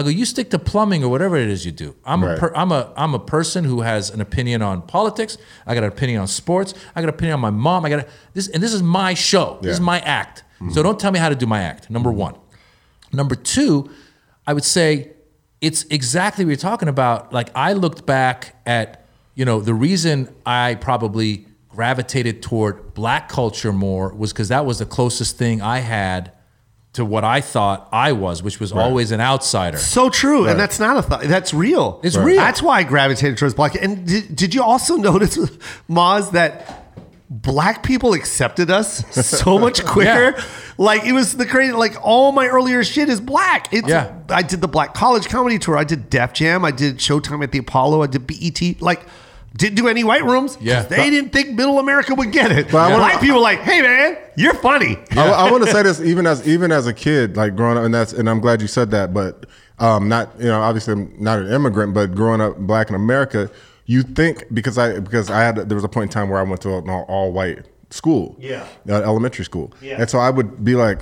[0.00, 1.94] I go, you stick to plumbing or whatever it is you do.
[2.04, 5.36] I'm a per, I'm a I'm a person who has an opinion on politics.
[5.66, 6.72] I got an opinion on sports.
[6.96, 7.84] I got an opinion on my mom.
[7.84, 9.58] I got a, this, and this is my show.
[9.60, 10.44] This is my act.
[10.72, 11.90] So don't tell me how to do my act.
[11.90, 12.34] Number one.
[13.12, 13.90] Number two,
[14.46, 15.12] I would say
[15.60, 17.32] it's exactly what you're talking about.
[17.32, 23.72] Like I looked back at, you know, the reason I probably gravitated toward black culture
[23.72, 26.32] more was because that was the closest thing I had
[26.94, 29.78] to what I thought I was, which was always an outsider.
[29.78, 31.22] So true, and that's not a thought.
[31.22, 32.00] That's real.
[32.02, 32.24] It's Right.
[32.24, 32.36] real.
[32.36, 33.76] That's why I gravitated towards black.
[33.80, 35.36] And did, did you also notice,
[35.88, 36.76] Maz, that
[37.30, 40.34] black people accepted us so much quicker?
[40.36, 40.44] Yeah.
[40.78, 41.72] Like it was the crazy.
[41.72, 43.72] Like all my earlier shit is black.
[43.72, 44.12] It's, Yeah.
[44.28, 45.76] I did the Black College Comedy Tour.
[45.76, 46.64] I did Def Jam.
[46.64, 48.02] I did Showtime at the Apollo.
[48.02, 48.80] I did BET.
[48.82, 49.02] Like.
[49.56, 50.56] Didn't do any white rooms.
[50.60, 50.82] Yeah.
[50.84, 52.70] They didn't think middle America would get it.
[52.70, 54.96] But I wanna- Black people were like, hey man, you're funny.
[55.12, 57.84] I, I want to say this even as even as a kid, like growing up,
[57.84, 59.12] and that's and I'm glad you said that.
[59.12, 59.46] But
[59.80, 63.50] um, not you know obviously I'm not an immigrant, but growing up black in America,
[63.86, 66.44] you think because I because I had there was a point in time where I
[66.44, 68.64] went to an all, all white school, Yeah.
[68.88, 69.96] uh, elementary school, Yeah.
[70.00, 71.00] and so I would be like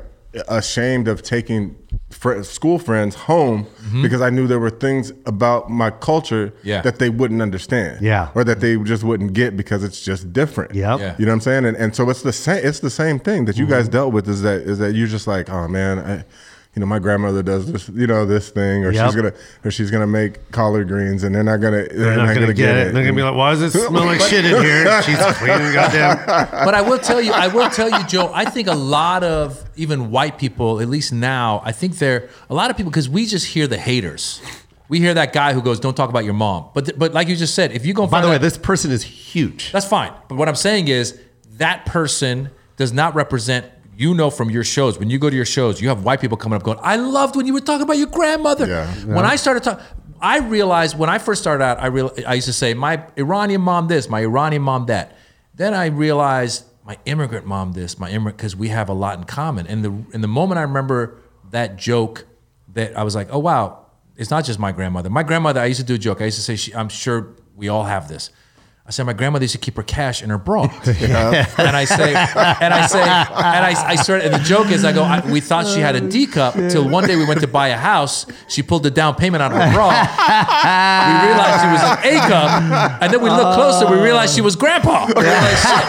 [0.49, 1.75] ashamed of taking
[2.11, 3.67] fr- school friends home
[4.03, 6.83] because I knew there were things about my culture Yeah.
[6.83, 8.29] that they wouldn't understand, Yeah.
[8.35, 11.01] or that they just wouldn't get because it's just different, Yep.
[11.01, 11.15] Yeah.
[11.19, 11.65] you know what I'm saying?
[11.65, 12.61] And, and so it's the same.
[12.65, 13.73] It's the same thing that you Mm-hmm.
[13.75, 14.29] guys dealt with.
[14.29, 16.25] Is that is that you're just like, oh man, I,
[16.79, 19.05] you know, my grandmother does this, you know, this thing, or Yep.
[19.07, 19.33] she's gonna,
[19.65, 22.77] or she's gonna make collard greens, and they're not gonna, they're, They're not gonna, get,
[22.77, 22.95] it.
[22.95, 26.19] They're gonna be like, "Why does it smell like shit in here?" She's cleaning, goddamn.
[26.65, 28.31] but I will tell you, I will tell you, Jo.
[28.33, 32.55] I think a lot of even white people, at least now, I think they're a
[32.55, 34.41] lot of people because we just hear the haters.
[34.89, 37.35] We hear that guy who goes, "Don't talk about your mom." But but like you
[37.35, 39.73] just said, if you go By find the way, out- this person is huge.
[39.73, 40.13] that's fine.
[40.29, 41.19] But what I'm saying is
[41.57, 43.67] that person does not represent.
[43.99, 46.37] You know from your shows when you go to your shows, you have white people
[46.37, 48.87] coming up going, "I loved when you were talking about your grandmother." Yeah.
[49.17, 49.85] When I started talking,
[50.21, 53.61] I realized when I first started out, I real I used to say my Iranian
[53.61, 55.17] mom this, my Iranian mom that.
[55.53, 59.25] Then I realized my immigrant mom this, my immigrant because we have a lot in
[59.25, 59.67] common.
[59.67, 61.19] And the and the moment I remember
[61.51, 62.25] that joke
[62.75, 65.11] that I was like, oh wow, it's not just my grandmother.
[65.11, 66.21] My grandmother, I used to do a joke.
[66.21, 68.31] I used to say, she, I'm sure we all have this.
[68.89, 70.63] I said, my grandmother used to keep her cash in her bra.
[71.59, 74.93] And I say, and I say, and I, I started, and the joke is, I
[74.93, 77.47] go, I, we thought she had a D cup till one day we went to
[77.47, 78.25] buy a house.
[78.49, 79.89] She pulled the down payment on her bra.
[79.89, 83.03] we realized she was an A cup.
[83.03, 85.07] And then we looked closer, we realized she was grandpa.
[85.07, 85.85] We were like, shit.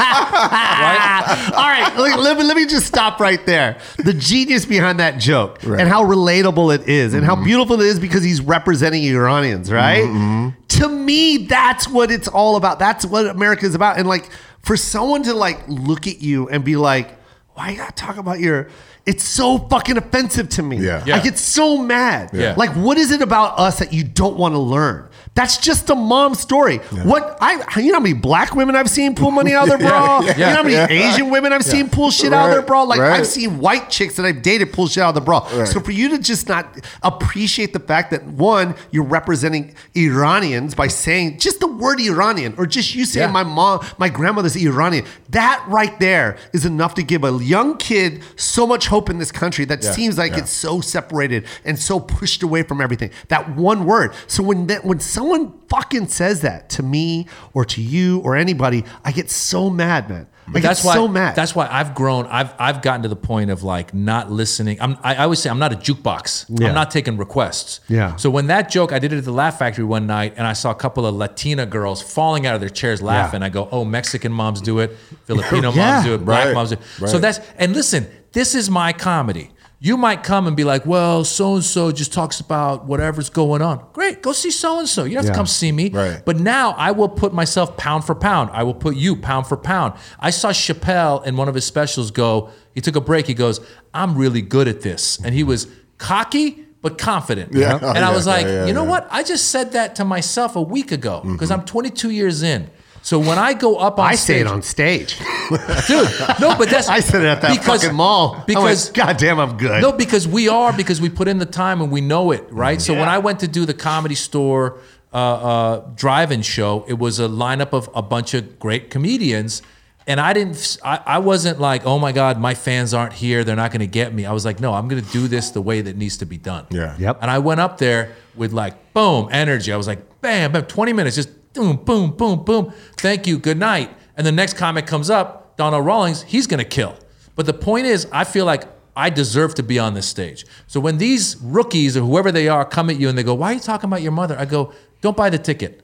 [0.00, 1.52] right?
[1.56, 3.80] All right, let, let me, let me just stop right there.
[3.98, 7.44] The genius behind that joke and how relatable it is and how mm-hmm.
[7.44, 10.04] beautiful it is because he's representing Iranians, right?
[10.04, 10.59] Mm-hmm.
[10.70, 12.78] To me, that's what it's all about.
[12.78, 13.98] That's what America is about.
[13.98, 14.30] And like
[14.62, 17.18] for someone to like look at you and be like,
[17.54, 18.68] why you gotta talk about your
[19.06, 20.76] it's so fucking offensive to me.
[20.76, 21.02] Yeah.
[21.04, 21.16] Yeah.
[21.16, 22.30] I get so mad.
[22.32, 22.54] Yeah.
[22.56, 25.08] Like, what is it about us that you don't want to learn?
[25.34, 26.78] That's just a mom story.
[26.78, 29.78] What I you know how many black women I've seen pull money out of their
[29.88, 30.20] bra?
[30.20, 30.88] Yeah, You know how many yeah.
[31.12, 32.82] Asian women I've seen pull shit out of their bra?
[32.82, 33.20] Like right.
[33.20, 35.48] I've seen white chicks that I've dated pull shit out of the bra.
[35.52, 35.68] Right.
[35.68, 40.88] So for you to just not appreciate the fact that one, you're representing Iranians by
[40.88, 43.32] saying just the word Iranian, or just you saying Yeah.
[43.32, 45.04] my mom, my grandmother's Iranian.
[45.30, 49.30] That right there is enough to give a young kid so much hope in this
[49.32, 50.38] country that Yeah, seems like yeah.
[50.40, 53.10] it's so separated and so pushed away from everything.
[53.28, 54.12] That one word.
[54.26, 58.84] So when that when someone fucking says that to me or to you or anybody,
[59.04, 60.26] I get so mad, man.
[60.48, 61.36] I get that's why so mad.
[61.36, 62.26] that's why I've grown.
[62.26, 64.78] I've I've gotten to the point of like not listening.
[64.80, 66.46] I'm I, I always say I'm not a jukebox.
[66.48, 66.68] Yeah.
[66.68, 67.80] I'm not taking requests.
[67.88, 68.16] Yeah.
[68.16, 70.54] So when that joke, I did it at the Laugh Factory one night, and I
[70.54, 73.42] saw a couple of Latina girls falling out of their chairs laughing.
[73.42, 75.92] I go, oh, Mexican moms do it, Filipino Yeah.
[75.92, 77.08] moms do it, black Right, moms do it.
[77.08, 79.50] So that's and listen, this is my comedy.
[79.82, 83.62] You might come and be like, well, so and so just talks about whatever's going
[83.62, 83.82] on.
[83.94, 85.04] Great, go see so and so.
[85.04, 85.32] You don't have Yeah.
[85.32, 85.88] to come see me.
[85.88, 86.20] Right.
[86.22, 88.50] But now I will put myself pound for pound.
[88.52, 89.94] I will put you pound for pound.
[90.18, 93.26] I saw Chappelle in one of his specials go, he took a break.
[93.26, 93.58] He goes,
[93.94, 95.18] I'm really good at this.
[95.24, 95.66] And he was
[95.96, 97.54] cocky, but confident.
[97.54, 97.76] Yeah.
[97.76, 99.08] And I Yeah, was like, yeah, you know what?
[99.10, 101.32] I just said that to myself a week ago mm-hmm.
[101.32, 102.70] because I'm 22 years in.
[103.02, 105.18] So when I go up on I say stage, it on stage.
[105.88, 106.08] dude,
[106.40, 108.44] no, but that's I said it at that because- fucking mall.
[108.46, 109.80] Because I went, God damn, I'm good.
[109.82, 112.80] no, because we are because we put in the time and we know it, right?
[112.80, 114.78] So when I went to do the comedy store
[115.12, 119.62] uh, uh, drive-in show, it was a lineup of a bunch of great comedians,
[120.06, 123.56] and I didn't, I, I wasn't like, oh my god, my fans aren't here, they're
[123.56, 124.24] not going to get me.
[124.26, 126.36] I was like, no, I'm going to do this the way that needs to be
[126.36, 126.66] done.
[126.70, 126.96] Yeah.
[126.98, 127.18] Yep.
[127.22, 129.72] And I went up there with like boom energy.
[129.72, 132.72] I was like, bam, bam, 20 minutes, just boom, boom, boom, boom.
[132.96, 133.90] Thank you, good night.
[134.16, 136.96] And the next comic comes up, Donnell Rawlings, he's gonna kill.
[137.36, 138.64] But the point is, I feel like
[138.96, 140.44] I deserve to be on this stage.
[140.66, 143.52] So when these rookies or whoever they are come at you and they go, Why
[143.52, 144.36] are you talking about your mother?
[144.38, 145.82] I go, Don't buy the ticket.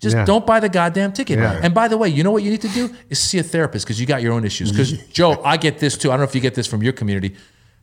[0.00, 0.24] Just Yeah.
[0.26, 1.38] don't buy the goddamn ticket.
[1.38, 1.58] Yeah.
[1.62, 3.86] And by the way, you know what you need to do is see a therapist
[3.86, 4.70] because you got your own issues.
[4.70, 6.10] Because Jo, I get this too.
[6.10, 7.34] I don't know if you get this from your community.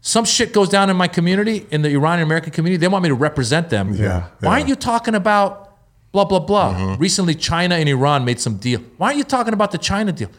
[0.01, 2.77] Some shit goes down in my community, in the Iranian American community.
[2.77, 3.93] They want me to represent them.
[3.93, 5.62] Yeah, Why aren't you talking about
[6.13, 6.69] blah blah blah?
[6.69, 6.95] Uh-huh.
[6.97, 8.79] Recently, China and Iran made some deal.
[8.97, 10.29] Why aren't you talking about the China deal?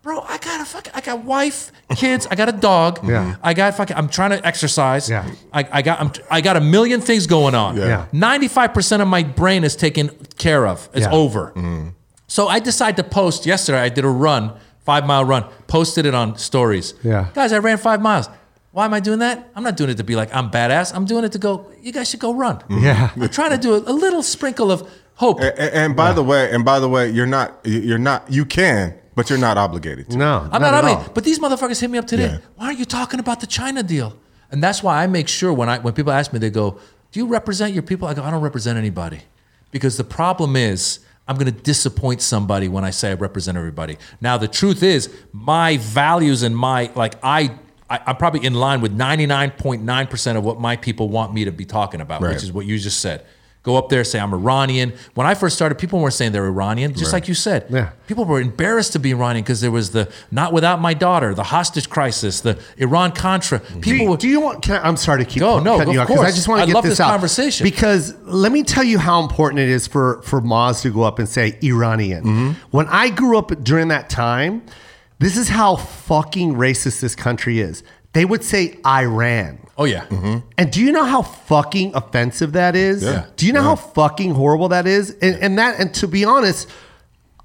[0.00, 3.00] Bro, I got a fucking, I got wife, kids, I got a dog.
[3.08, 3.36] Yeah.
[3.42, 5.08] I got fucking, I'm trying to exercise.
[5.08, 5.26] Yeah.
[5.50, 7.78] I, I got, I'm, I got a million things going on.
[7.78, 8.04] Yeah.
[8.12, 10.90] 95% of my brain is taken care of.
[10.92, 11.12] It's Yeah.
[11.12, 11.52] over.
[11.56, 11.88] Mm-hmm.
[12.26, 13.78] So I decided to post yesterday.
[13.80, 14.52] I did a run,
[14.84, 16.92] five mile run, posted it on stories.
[17.02, 17.28] Yeah.
[17.32, 18.28] Guys, I ran five miles.
[18.72, 19.48] Why am I doing that?
[19.56, 20.94] I'm not doing it to be like, I'm badass.
[20.94, 22.62] I'm doing it to go, you guys should go run.
[22.68, 23.08] Yeah.
[23.16, 25.40] I'm trying to do a, a little sprinkle of hope.
[25.40, 28.94] And, and by the way, and by the way, you're not you're not you can,
[29.14, 30.16] but you're not obligated to.
[30.16, 30.92] no, I'm not, at ugly.
[30.92, 31.08] all.
[31.14, 32.26] But these motherfuckers hit me up today.
[32.26, 32.38] Yeah.
[32.56, 34.16] Why aren't you talking about the China deal?
[34.50, 36.78] And that's why I make sure when I when people ask me, they go,
[37.12, 39.20] "Do you represent your people?" I go, "I don't represent anybody,"
[39.70, 43.96] because the problem is I'm going to disappoint somebody when I say I represent everybody.
[44.20, 47.52] Now the truth is, my values and my like I.
[47.90, 51.64] I I'm probably in line with 99.9% of what my people want me to be
[51.66, 52.32] talking about, Right.
[52.34, 53.24] which is what you just said.
[53.64, 54.92] Go up there, say I'm Iranian.
[55.14, 57.64] When I first started, people weren't saying they're Iranian, just like you said.
[57.70, 57.92] Yeah.
[58.06, 61.44] People were embarrassed to be Iranian because there was the not without my daughter, the
[61.44, 63.60] hostage crisis, the Iran Contra.
[63.60, 64.62] Do People you, were, do you want?
[64.62, 66.34] Can I, I'm sorry to keep Go, no, cutting you of off because I course.
[66.36, 67.64] just want I to get love this, this out conversation.
[67.64, 71.18] because let me tell you how important it is for for Maz to go up
[71.18, 72.22] and say Iranian.
[72.24, 72.50] Mm-hmm.
[72.70, 74.62] When I grew up during that time,
[75.20, 77.82] this is how fucking racist this country is.
[78.14, 79.58] They would say Iran.
[79.76, 80.06] oh yeah,
[80.56, 83.02] And do you know how fucking offensive that is?
[83.02, 83.26] Yeah.
[83.36, 85.10] Do you know how fucking horrible that is?
[85.20, 86.68] And, and that, and to be honest,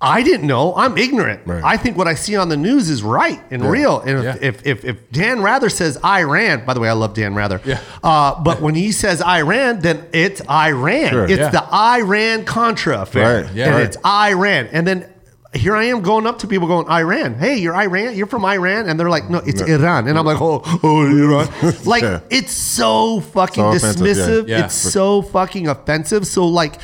[0.01, 0.73] I didn't know.
[0.75, 1.41] I'm ignorant.
[1.45, 1.61] Right.
[1.61, 3.99] I think what I see on the news is right and real.
[3.99, 4.37] And if, Yeah.
[4.41, 7.59] if, if, if Dan Rather says Iran, by the way, I love Dan Rather.
[7.65, 7.81] Yeah.
[8.01, 11.09] Uh, but when he says Iran, then it's Iran.
[11.09, 11.25] Sure.
[11.25, 11.49] It's Yeah.
[11.49, 13.43] the Iran Contra affair.
[13.43, 13.53] Right.
[13.53, 13.65] Yeah.
[13.65, 13.83] And Right.
[13.87, 14.69] it's Iran.
[14.71, 15.05] And then
[15.53, 17.35] here I am going up to people going, Iran.
[17.35, 18.15] Hey, you're Iran.
[18.15, 20.07] You're from Iran, and they're like, no, it's Iran.
[20.07, 21.75] And I'm like, oh, oh, Iran.
[21.85, 22.19] like Yeah.
[22.29, 24.13] it's so fucking So offensive, yeah.
[24.13, 24.47] dismissive.
[24.47, 24.65] Yeah.
[24.65, 26.25] It's so fucking offensive.
[26.27, 26.75] So like.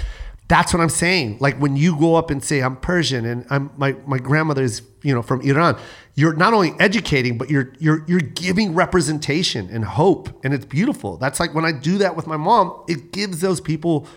[0.48, 1.38] That's what I'm saying.
[1.40, 4.84] Like when you go up and say I'm Persian and I'm my my grandmother is
[5.02, 5.76] you know from Iran,
[6.14, 11.18] you're not only educating but you're you're you're giving representation and hope, and it's beautiful.
[11.18, 14.08] That's like when I do that with my mom, it gives those people, pos-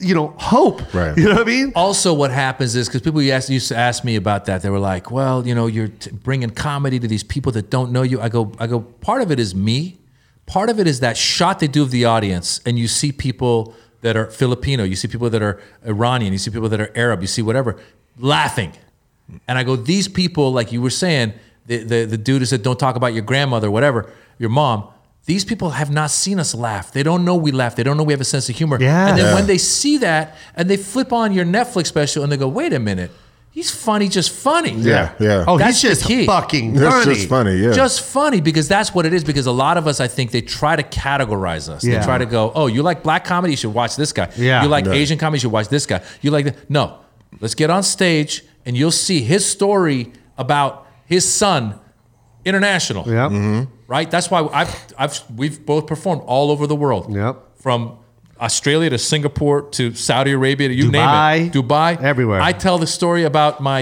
[0.00, 0.94] you know, hope.
[0.94, 1.16] Right.
[1.16, 1.72] You know what I mean?
[1.74, 4.62] Also, what happens is because people used used to ask me about that.
[4.62, 7.92] They were like, "Well, you know, you're t- bringing comedy to these people that don't
[7.92, 9.98] know you." I go, "I go." Part of it is me.
[10.46, 13.74] Part of it is that shot they do of the audience, and you see people
[14.02, 17.20] that are Filipino, you see people that are Iranian, you see people that are Arab,
[17.22, 17.78] you see whatever,
[18.18, 18.72] laughing,
[19.48, 21.32] and I go, "These people, like you were saying,
[21.66, 24.88] the the, the dude who said, don't talk about your grandmother, whatever, your mom."
[25.26, 26.90] These people have not seen us laugh.
[26.92, 27.76] They don't know we laugh.
[27.76, 28.78] They don't know we have a sense of humor.
[28.80, 29.08] Yeah.
[29.08, 29.34] And then Yeah.
[29.34, 32.72] when they see that and they flip on your Netflix special and they go, wait
[32.72, 33.12] a minute,
[33.52, 34.72] he's funny, just funny.
[34.72, 35.44] Yeah, yeah.
[35.46, 36.26] Oh, That's he's just key.
[36.26, 37.14] fucking That's funny.
[37.14, 37.54] just funny.
[37.56, 37.72] Yeah.
[37.72, 39.22] Just funny because that's what it is.
[39.22, 41.84] Because a lot of us, I think, they try to categorize us.
[41.84, 42.00] Yeah.
[42.00, 43.52] They try to go, oh, you like black comedy?
[43.52, 44.28] You should watch this guy.
[44.36, 44.62] Yeah.
[44.64, 44.92] You like Yeah.
[44.92, 45.36] Asian comedy?
[45.38, 46.00] You should watch this guy.
[46.20, 46.68] You like that?
[46.68, 46.96] No.
[47.40, 51.78] Let's get on stage and you'll see his story about his son
[52.44, 53.28] international Yeah.
[53.28, 53.70] Mm-hmm.
[53.94, 54.08] Right?
[54.14, 57.04] That's why I've, I've we've both performed all over the world.
[57.14, 57.34] Yep.
[57.64, 57.80] From
[58.40, 61.46] Australia to Singapore to Saudi Arabia to you name Dubai.
[61.46, 62.40] it, Dubai, Everywhere.
[62.40, 63.80] I tell the story about my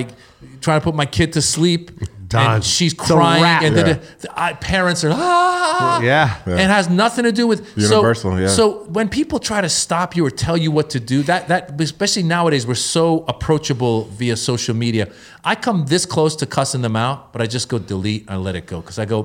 [0.64, 1.84] trying to put my kid to sleep.
[2.30, 2.54] Done.
[2.56, 3.62] And she's It's crying, wrap.
[3.66, 3.98] and the, Yeah.
[4.22, 6.36] the, I, parents are ah, Yeah.
[6.46, 8.46] and it has nothing to do with Universal, So, yeah.
[8.58, 8.64] so
[8.96, 12.22] when people try to stop you or tell you what to do, that that especially
[12.36, 15.04] nowadays we're so approachable via social media.
[15.52, 18.54] I come this close to cussing them out, but I just go delete and let
[18.60, 19.20] it go because I go,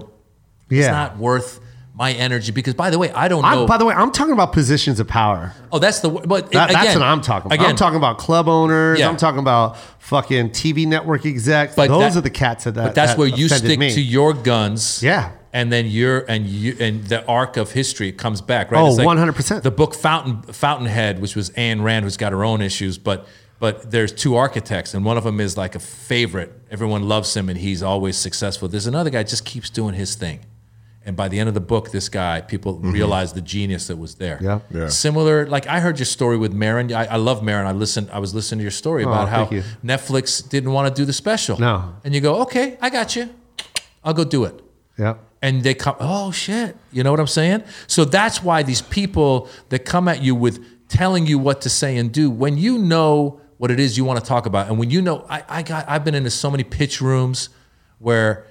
[0.69, 1.59] it's not worth
[1.93, 2.51] my energy.
[2.51, 3.61] Because by the way, I don't know.
[3.61, 5.53] I'm, by the way, I'm talking about positions of power.
[5.71, 7.55] oh, that's the but That- again, that's what I'm talking about.
[7.55, 8.99] Again, I'm talking about club owners.
[8.99, 9.07] Yeah.
[9.09, 11.75] I'm talking about fucking TV network execs.
[11.75, 12.75] But Those that- are the cats that.
[12.75, 13.93] But that's that where you stick me.
[13.93, 15.01] to your guns.
[15.01, 15.31] Yeah.
[15.53, 18.81] And then you're and you and the arc of history comes back, right?
[18.81, 19.61] Oh, It's like 100%.
[19.63, 23.25] The book Fountain Fountainhead, which was Ayn Rand, who's got her own issues, but
[23.57, 26.51] but there's two architects, and one of them is like a favorite.
[26.69, 28.67] Everyone loves him, and he's always successful.
[28.67, 30.41] There's another guy just keeps doing his thing,
[31.05, 32.91] and by the end of the book, this guy people mm-hmm.
[32.91, 34.39] realize the genius that was there.
[34.41, 34.59] Yeah.
[34.71, 34.87] Yeah.
[34.87, 36.91] Similar, like I heard your story with Maron.
[36.91, 37.67] I, I love Maron.
[37.67, 38.09] I listened.
[38.11, 39.45] I was listening to your story oh, about how.
[39.83, 41.59] Netflix didn't want to do the special.
[41.59, 41.95] No.
[42.03, 43.29] And you go, okay, I got you.
[44.03, 44.61] I'll go do it.
[44.97, 45.19] Yep.
[45.41, 46.75] And they come, oh shit.
[46.91, 47.63] You know what I'm saying?
[47.87, 51.97] So that's why these people that come at you with telling you what to say
[51.97, 54.89] and do, when you know what it is you want to talk about, and when
[54.89, 57.49] you know, I, I got, I've been into so many pitch rooms
[57.99, 58.45] where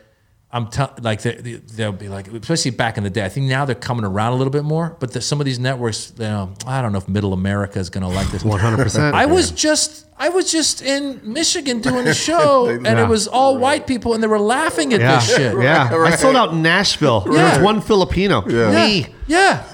[0.54, 3.24] I'm tell like they, they'll be like, especially back in the day.
[3.24, 5.58] I think now they're coming around a little bit more, but the, some of these
[5.58, 8.42] networks, you um, know, I don't know if Middle America is going to like this.
[8.44, 9.12] 100%.
[9.14, 13.58] I was just I was just in Michigan doing a show, and it was all
[13.58, 15.16] white people, and they were laughing at Yeah.
[15.16, 15.54] this shit.
[15.62, 15.90] Yeah.
[15.92, 17.20] I sold out in Nashville.
[17.20, 18.44] There was one Filipino.
[18.48, 18.70] Yeah.
[18.70, 19.06] Me.
[19.26, 19.64] Yeah.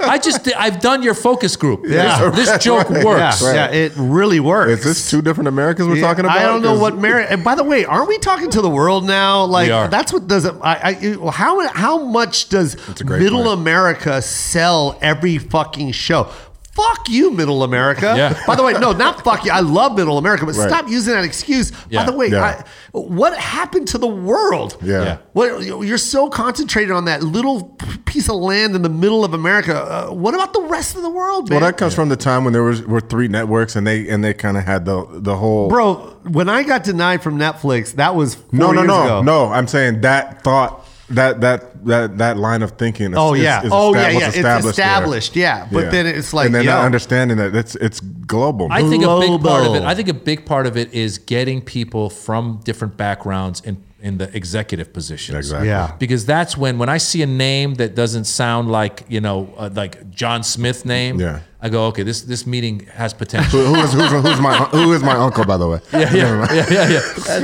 [0.00, 1.82] I just I've done your focus group.
[1.86, 2.30] Yeah.
[2.30, 3.04] This, this joke Yeah.
[3.04, 3.40] works.
[3.42, 3.70] Yeah.
[3.70, 4.80] It really works.
[4.80, 6.36] Is this two different Americas we're Yeah, talking about?
[6.38, 7.24] I don't know what Mary.
[7.26, 9.44] And by the way, aren't we talking to the world now?
[9.44, 9.88] Like We are.
[9.88, 10.54] that's what does it.
[10.60, 13.60] I, I how how much does Middle point.
[13.60, 16.28] America sell every fucking show?
[16.72, 18.14] Fuck you, Middle America.
[18.16, 18.40] Yeah.
[18.46, 19.50] By the way, no, not fuck you.
[19.50, 20.68] I love Middle America, but Right.
[20.68, 21.72] stop using that excuse.
[21.90, 22.00] Yeah.
[22.00, 22.42] By the way, Yeah.
[22.44, 22.64] I,
[22.98, 24.76] what happened to the world?
[24.82, 25.02] Yeah.
[25.02, 25.16] Yeah.
[25.32, 29.74] What you're so concentrated on that little piece of land in the middle of America.
[29.76, 31.60] Uh, what about the rest of the world, man?
[31.60, 34.22] Well, that comes from the time when there was were three networks and they and
[34.22, 35.68] they kind of had the the whole.
[35.68, 39.22] Bro, when I got denied from Netflix, that was four no, no, years no, ago.
[39.22, 39.46] no.
[39.52, 43.12] I'm saying that thought, that that that that line of thinking.
[43.12, 43.62] Is, Oh is- yeah.
[43.64, 44.14] is oh esta- yeah.
[44.14, 44.28] was Yeah.
[44.28, 44.58] It's there.
[44.70, 45.36] established.
[45.36, 45.66] Yeah.
[45.72, 48.68] But then it's like, and then yo, that understanding that it's it's global.
[48.70, 49.82] I think a big part of it.
[49.82, 54.18] I think a big part of it is getting people from different backgrounds in in
[54.18, 55.36] the executive positions.
[55.36, 55.68] Exactly.
[55.68, 55.94] Yeah.
[55.98, 59.70] Because that's when when I see a name that doesn't sound like you know uh,
[59.72, 61.20] like John Smith name.
[61.20, 61.40] Yeah.
[61.62, 62.02] I go okay.
[62.02, 63.60] This this meeting has potential.
[63.60, 65.80] who, who is who's, who's my who is my uncle by the way?
[65.92, 66.88] Yeah, yeah, yeah, yeah,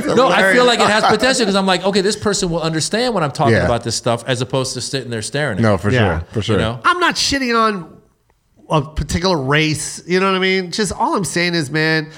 [0.05, 0.15] yeah.
[0.15, 3.13] No, I feel like it has potential because I'm like, okay, this person will understand
[3.13, 3.65] when I'm talking Yeah.
[3.65, 6.19] about this stuff, as opposed to sitting there staring at No, for Yeah.
[6.19, 6.55] sure, for sure.
[6.55, 8.01] You know, I'm not shitting on
[8.69, 10.01] a particular race.
[10.07, 10.71] You know what I mean?
[10.71, 12.09] Just all I'm saying is, man,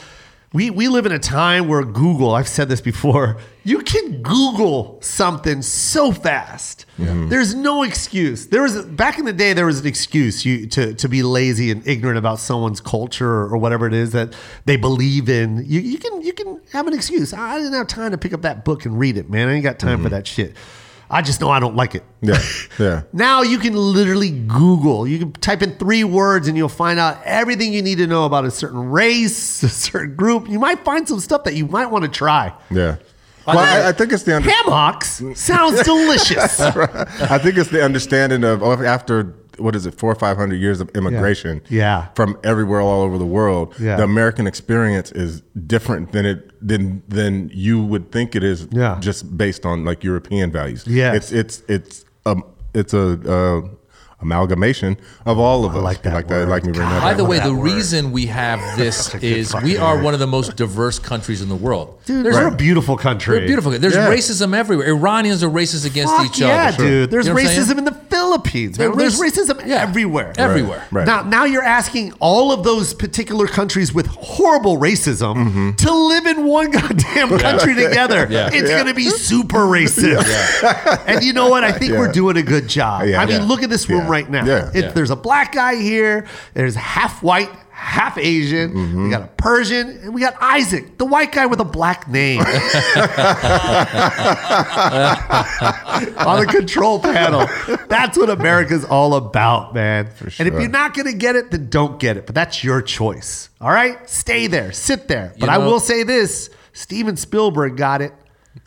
[0.51, 2.33] we we live in a time where Google.
[2.33, 3.37] I've said this before.
[3.63, 6.85] You can Google something so fast.
[6.97, 7.29] Mm-hmm.
[7.29, 8.47] There's no excuse.
[8.47, 9.53] There was back in the day.
[9.53, 13.57] There was an excuse you to to be lazy and ignorant about someone's culture or
[13.57, 14.33] whatever it is that
[14.65, 15.63] they believe in.
[15.67, 17.31] You you can you can have an excuse.
[17.31, 19.49] I didn't have time to pick up that book and read it, man.
[19.49, 20.15] I ain't got time for mm-hmm.
[20.15, 20.55] that shit.
[21.09, 22.03] I just know I don't like it.
[22.21, 22.41] Yeah,
[22.79, 23.01] yeah.
[23.13, 25.07] Now you can literally Google.
[25.07, 28.25] You can type in three words and you'll find out everything you need to know
[28.25, 30.47] about a certain race, a certain group.
[30.47, 32.53] You might find some stuff that you might want to try.
[32.69, 32.97] Yeah.
[33.47, 36.59] Well, I, I think it's the under- Ham hocks sounds delicious.
[36.59, 40.55] I think it's the understanding of oh, after what is it four or five hundred
[40.57, 42.07] years of immigration, Yeah.
[42.15, 43.75] from everywhere all over the world.
[43.79, 43.97] Yeah.
[43.97, 48.67] The American experience is different than it than than you would think it is.
[48.71, 48.97] Yeah.
[48.99, 50.85] just based on like European values.
[50.87, 51.31] Yes.
[51.31, 52.43] it's it's it's um
[52.73, 53.05] it's a.
[53.35, 53.61] Uh,
[54.21, 57.23] amalgamation of all of us like that like that like me bring that By the
[57.23, 57.63] way, the word.
[57.63, 61.55] reason we have this is we are one of the most diverse countries in the
[61.55, 61.97] world.
[62.05, 63.39] Dude, There's we're a beautiful country.
[63.39, 63.71] We're beautiful.
[63.71, 64.09] There's Yeah.
[64.09, 64.87] racism everywhere.
[64.87, 66.77] Iranians are racist against Fuck each yeah, other.
[66.83, 67.11] dude.
[67.11, 67.61] There's You know what I'm saying?
[67.67, 68.77] racism in the Philippines.
[68.77, 69.75] There There's is- racism yeah.
[69.83, 70.33] everywhere.
[70.37, 70.85] Everywhere.
[70.91, 71.05] Right.
[71.07, 75.71] Now, now you're asking all of those particular countries with horrible racism mm-hmm.
[75.75, 78.27] to live in one goddamn country together.
[78.29, 78.49] Yeah.
[78.51, 80.27] It's going to be super racist.
[81.07, 81.63] And you know what?
[81.63, 81.99] I think Yeah.
[81.99, 83.05] we're doing a good job.
[83.07, 83.21] Yeah.
[83.21, 83.47] I mean, Yeah.
[83.47, 84.08] look at this room Yeah.
[84.09, 84.43] Right now.
[84.45, 84.69] Yeah.
[84.73, 84.91] If Yeah.
[84.91, 89.03] there's a black guy here, there's half white, half Asian, Mm-hmm.
[89.05, 92.41] we got a Persian, and we got Isaac, the white guy with a black name.
[96.19, 97.47] on the control panel.
[97.87, 100.09] That's what America's all about, man.
[100.39, 102.25] And if you're not going to get it, then don't get it.
[102.25, 103.49] But that's your choice.
[103.61, 104.09] All right?
[104.09, 105.33] Stay there, sit there.
[105.39, 108.13] But You I will say this Steven Spielberg got it.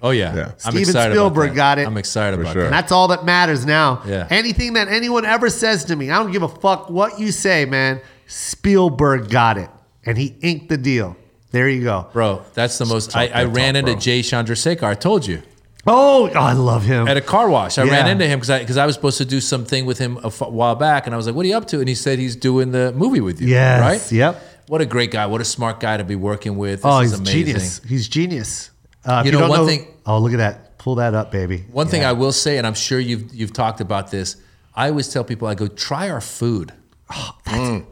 [0.05, 0.53] Oh yeah, Yeah.
[0.65, 1.87] I'm Steven Spielberg got it.
[1.87, 2.63] I'm excited For about sure.
[2.63, 2.67] that.
[2.67, 4.03] And that's all that matters now.
[4.07, 4.27] Yeah.
[4.31, 7.65] Anything that anyone ever says to me, I don't give a fuck what you say,
[7.67, 8.01] man.
[8.27, 9.71] Spielberg got it.
[10.05, 11.17] And he inked the deal.
[11.53, 12.09] There you go.
[12.13, 13.15] Bro, that's the most.
[13.17, 14.01] I, I ran talk, into bro.
[14.01, 14.83] Jay Chandrasekhar.
[14.85, 15.43] I told you
[15.87, 17.07] Oh, I love him.
[17.09, 17.77] at a car wash.
[17.79, 17.93] I Yeah.
[17.93, 20.27] ran into him because I because I was supposed to do something with him a
[20.29, 22.19] f- while back, and I was like, "What are you up to?" And he said
[22.19, 23.49] he's doing the movie with you.
[23.49, 23.81] Yes.
[23.81, 24.13] Right.
[24.13, 24.43] Yep.
[24.69, 25.27] What a great guy.
[25.27, 26.83] What a smart guy to be working with.
[26.83, 27.45] This Oh, is he's amazing.
[27.45, 27.81] genius.
[27.87, 28.71] He's genius.
[29.05, 30.79] Uh, You know, one thing- Oh, look at that.
[30.79, 31.65] Pull that up, baby.
[31.71, 34.37] One thing I will say, and I'm sure you've you've talked about this.
[34.75, 36.73] I always tell people, I go, try our food.
[37.11, 37.87] Oh, mm.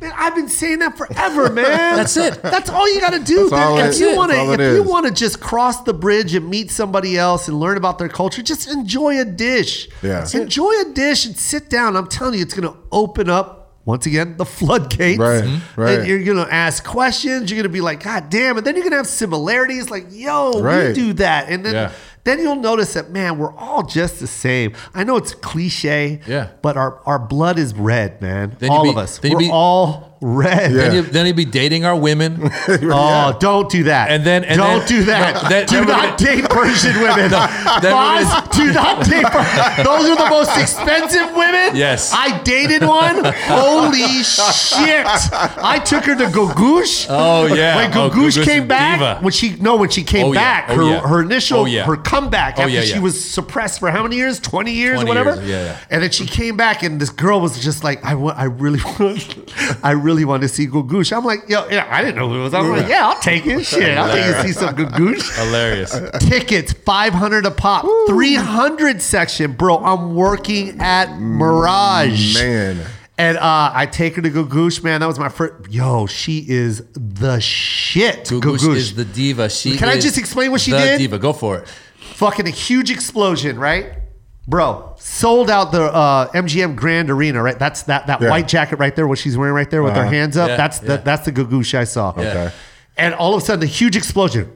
[0.00, 1.96] Man, I've been saying that forever, man.
[1.96, 2.40] That's it.
[2.42, 3.48] That's all you got to do.
[3.48, 5.94] That's all if it- you want to, if it you want to just cross the
[5.94, 9.88] bridge and meet somebody else and learn about their culture, just enjoy a dish.
[10.02, 10.20] Yeah.
[10.20, 10.42] That's it.
[10.42, 11.96] enjoy a dish and sit down.
[11.96, 13.63] I'm telling you, it's going to open up.
[13.86, 15.18] Once again, the floodgates.
[15.18, 15.98] Right, right.
[16.00, 17.50] And you're gonna ask questions.
[17.50, 18.56] You're gonna be like, God damn!
[18.56, 19.90] And then you're gonna have similarities.
[19.90, 21.48] Like, yo, we do that.
[21.50, 21.92] And then Yeah.
[22.24, 24.72] then you'll notice that man, we're all just the same.
[24.94, 26.20] I know it's cliche.
[26.26, 26.48] Yeah.
[26.62, 28.56] But our, our blood is red, man.
[28.70, 29.20] All be- of us.
[29.22, 30.72] We're be- all red.
[30.72, 30.76] Yeah.
[30.78, 32.50] Then, you, then he'd be dating our women.
[32.96, 34.10] Oh, don't do that.
[34.10, 35.42] And then- and don't then- do that.
[35.42, 37.30] no, then- do then not gonna- date Persian women.
[37.30, 39.24] then we're gonna- do not date.
[39.26, 41.76] Per- Those are the most expensive women.
[41.76, 42.12] Yes.
[42.14, 43.24] I dated one.
[43.24, 45.04] Holy shit!
[45.06, 47.06] I took her to Googoosh.
[47.10, 47.76] Oh, yeah.
[47.76, 49.18] When Oh, Googoosh Googoosh came back, diva.
[49.20, 50.40] when she no, when she came Oh, yeah.
[50.40, 51.00] back, Oh, her yeah.
[51.08, 51.84] her initial Oh, yeah.
[51.84, 54.40] her comeback Oh, after yeah, she was suppressed for how many years?
[54.40, 55.34] Twenty years or whatever.
[55.36, 55.76] years, yeah, yeah.
[55.90, 58.80] And then she came back, and this girl was just like, I want, I really
[58.98, 59.52] want,
[59.82, 61.16] I really want to see Googoosh.
[61.16, 62.54] I'm like, yo, yeah, I didn't know who it was.
[62.54, 63.64] I'm like, yeah, I'll take it.
[63.64, 65.36] Shit, I'll take you to see some Googoosh.
[65.44, 65.98] Hilarious.
[66.28, 69.54] Tickets, 500 a pop, 300 section.
[69.54, 72.34] Bro, I'm working at Mirage.
[72.34, 72.86] Man.
[73.16, 75.00] And uh, I take her to Googoosh, man.
[75.00, 75.72] That was my first.
[75.72, 78.24] Yo, she is the shit.
[78.26, 79.48] Googoosh is the diva.
[79.48, 80.98] She Can I just explain what she the did?
[80.98, 81.18] diva.
[81.18, 81.68] Go for it.
[82.14, 83.98] Fucking a huge explosion, right?
[84.46, 87.58] Bro, sold out the uh, MGM Grand Arena, right?
[87.58, 88.28] That's that that Yeah.
[88.30, 90.10] white jacket right there, what she's wearing right there with her Uh-huh.
[90.10, 90.50] hands up.
[90.50, 90.88] Yeah, that's yeah.
[90.88, 92.10] the that's the Googoosh I saw.
[92.10, 92.50] Okay.
[92.98, 94.52] And all of a sudden, the huge explosion,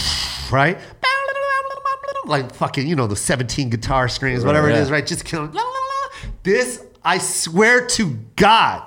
[0.50, 0.78] right?
[2.26, 4.82] Like fucking, you know, the 17 guitar strings, whatever it Yeah.
[4.82, 5.06] is, right?
[5.06, 5.54] Just killing.
[6.42, 8.82] This, I swear to God,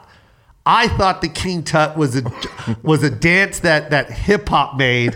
[0.63, 2.23] I thought the King Tut was a
[2.83, 5.15] was a dance that that hip hop made,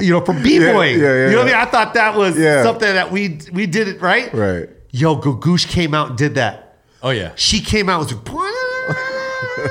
[0.00, 0.62] you know, from b boy.
[0.62, 1.54] Yeah, yeah, yeah, you know what I mean?
[1.54, 2.62] I thought that was Yeah.
[2.62, 4.32] something that we we did it right.
[4.32, 4.68] Right.
[4.90, 6.76] Yo, Googoosh came out and did that.
[7.02, 7.32] Oh yeah.
[7.36, 8.24] She came out and was like,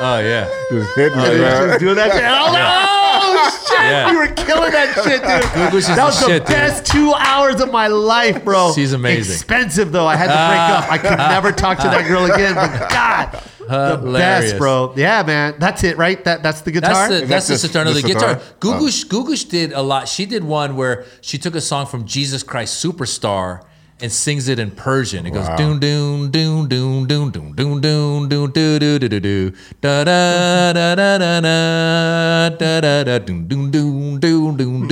[0.00, 0.48] Oh yeah.
[0.70, 2.22] Just hitting and it, she doing that shit.
[2.22, 2.97] And I was like, oh shit,
[3.84, 4.10] Yeah.
[4.10, 5.42] you were killing that shit, dude.
[5.52, 6.54] Googoosh is that was the shit, dude.
[6.56, 8.72] best two hours of my life, bro.
[8.74, 9.34] She's amazing.
[9.34, 10.06] Expensive though.
[10.06, 10.92] I had to break up.
[10.92, 12.54] I could never talk to that girl again.
[12.54, 13.42] But God,
[14.00, 14.94] the best, bro.
[14.96, 15.54] Yeah, man.
[15.58, 16.22] That's it, right?
[16.24, 17.08] That that's the guitar.
[17.08, 18.38] That's the that's the just sitar of the the guitar.
[18.40, 18.54] sitar?
[18.60, 20.08] Googoosh Googoosh did a lot.
[20.08, 23.64] She did one where she took a song from Jesus Christ Superstar
[24.00, 25.26] and sings it in Persian.
[25.26, 29.20] It goes doon doon doon doon doon doon doon doon doon doo doo doo doo
[29.20, 33.97] doo da da da da da da da da da doon doon doon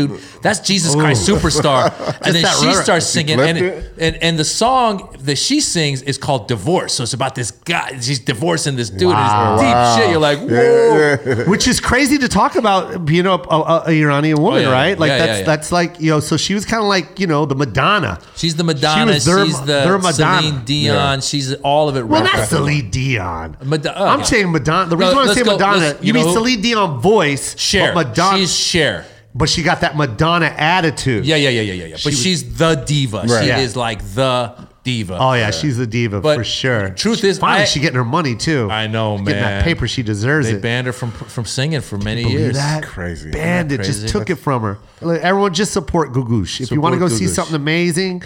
[0.09, 0.21] dude.
[0.43, 1.93] That's Jesus Christ Superstar.
[2.25, 3.93] and then she rubber- starts She singing, and, it?
[3.99, 6.95] and and the song that she sings is called Divorce.
[6.95, 7.99] So it's about this guy.
[8.01, 9.09] She's divorcing this dude.
[9.09, 9.55] Wow.
[9.55, 9.97] It's deep Wow.
[9.97, 10.11] shit.
[10.11, 10.49] You're like, whoa.
[10.49, 11.45] Yeah, yeah.
[11.49, 14.73] Which is crazy to talk about being a, a, a Iranian woman, Oh, yeah.
[14.73, 14.99] right?
[14.99, 15.45] Like Yeah, yeah, that's yeah.
[15.47, 16.21] that's like you know.
[16.21, 18.19] So she was kind of like you know the Madonna.
[18.37, 19.13] She's the Madonna.
[19.13, 20.43] was their- she's the their Madonna.
[20.43, 21.21] Celine Dion.
[21.21, 22.07] She's all of it.
[22.07, 22.49] Well, wrapped not.
[22.49, 23.57] Celine Dion.
[23.65, 24.25] Mad- oh, I'm yeah.
[24.25, 24.89] saying Madonna.
[24.91, 26.35] The reason why I let's say go- Madonna, let's- you, you mean know who?
[26.37, 27.93] Celine Dion voice, Cher.
[27.95, 28.39] but Madonna.
[28.39, 29.05] She's Cher.
[29.37, 31.27] But she got that Madonna attitude.
[31.27, 31.85] Yeah, yeah, yeah, yeah, yeah.
[31.89, 31.97] yeah.
[31.97, 33.25] But was- she's the diva.
[33.29, 33.43] Right.
[33.43, 33.59] She Yeah.
[33.59, 35.19] is like the diva.
[35.21, 36.89] Oh yeah, she's the diva But for sure.
[36.91, 38.69] truth is, finally I- she getting her money too.
[38.71, 39.65] I know, She's Getting that man.
[39.65, 40.63] paper, she deserves they it.
[40.63, 42.57] banned her from from singing for many Believe years.
[42.57, 42.85] that?
[42.85, 43.31] Crazy.
[43.31, 44.09] Banned it, just crazy?
[44.09, 44.79] took it from her.
[45.03, 46.61] Like, Everyone just support Googoosh.
[46.63, 47.35] If you want to go Support see Googoosh.
[47.35, 48.23] something amazing,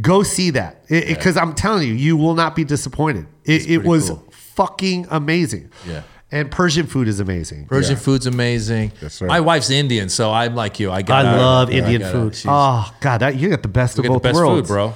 [0.00, 0.86] go see that.
[0.88, 3.26] Because I'm telling you, you will not be disappointed.
[3.44, 4.26] It, it pretty was cool.
[4.30, 5.70] fucking amazing.
[5.88, 6.02] Yeah.
[6.32, 7.66] And Persian food is amazing.
[7.66, 8.02] Persian Yeah.
[8.02, 8.92] food's amazing.
[9.02, 9.26] Yes, sir.
[9.26, 10.90] My wife's Indian, so I'm like you.
[10.90, 11.24] I I got.
[11.24, 12.34] love I Indian gotta- food.
[12.36, 14.68] she's- Oh God, that you got the best we of get the both best worlds,
[14.68, 14.94] food, bro.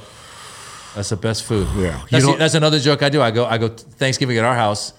[0.94, 1.66] That's the best food.
[1.76, 1.90] Yeah.
[1.90, 3.20] That's, You the- know- that's another joke I do.
[3.20, 4.92] I go, I go Thanksgiving at our house.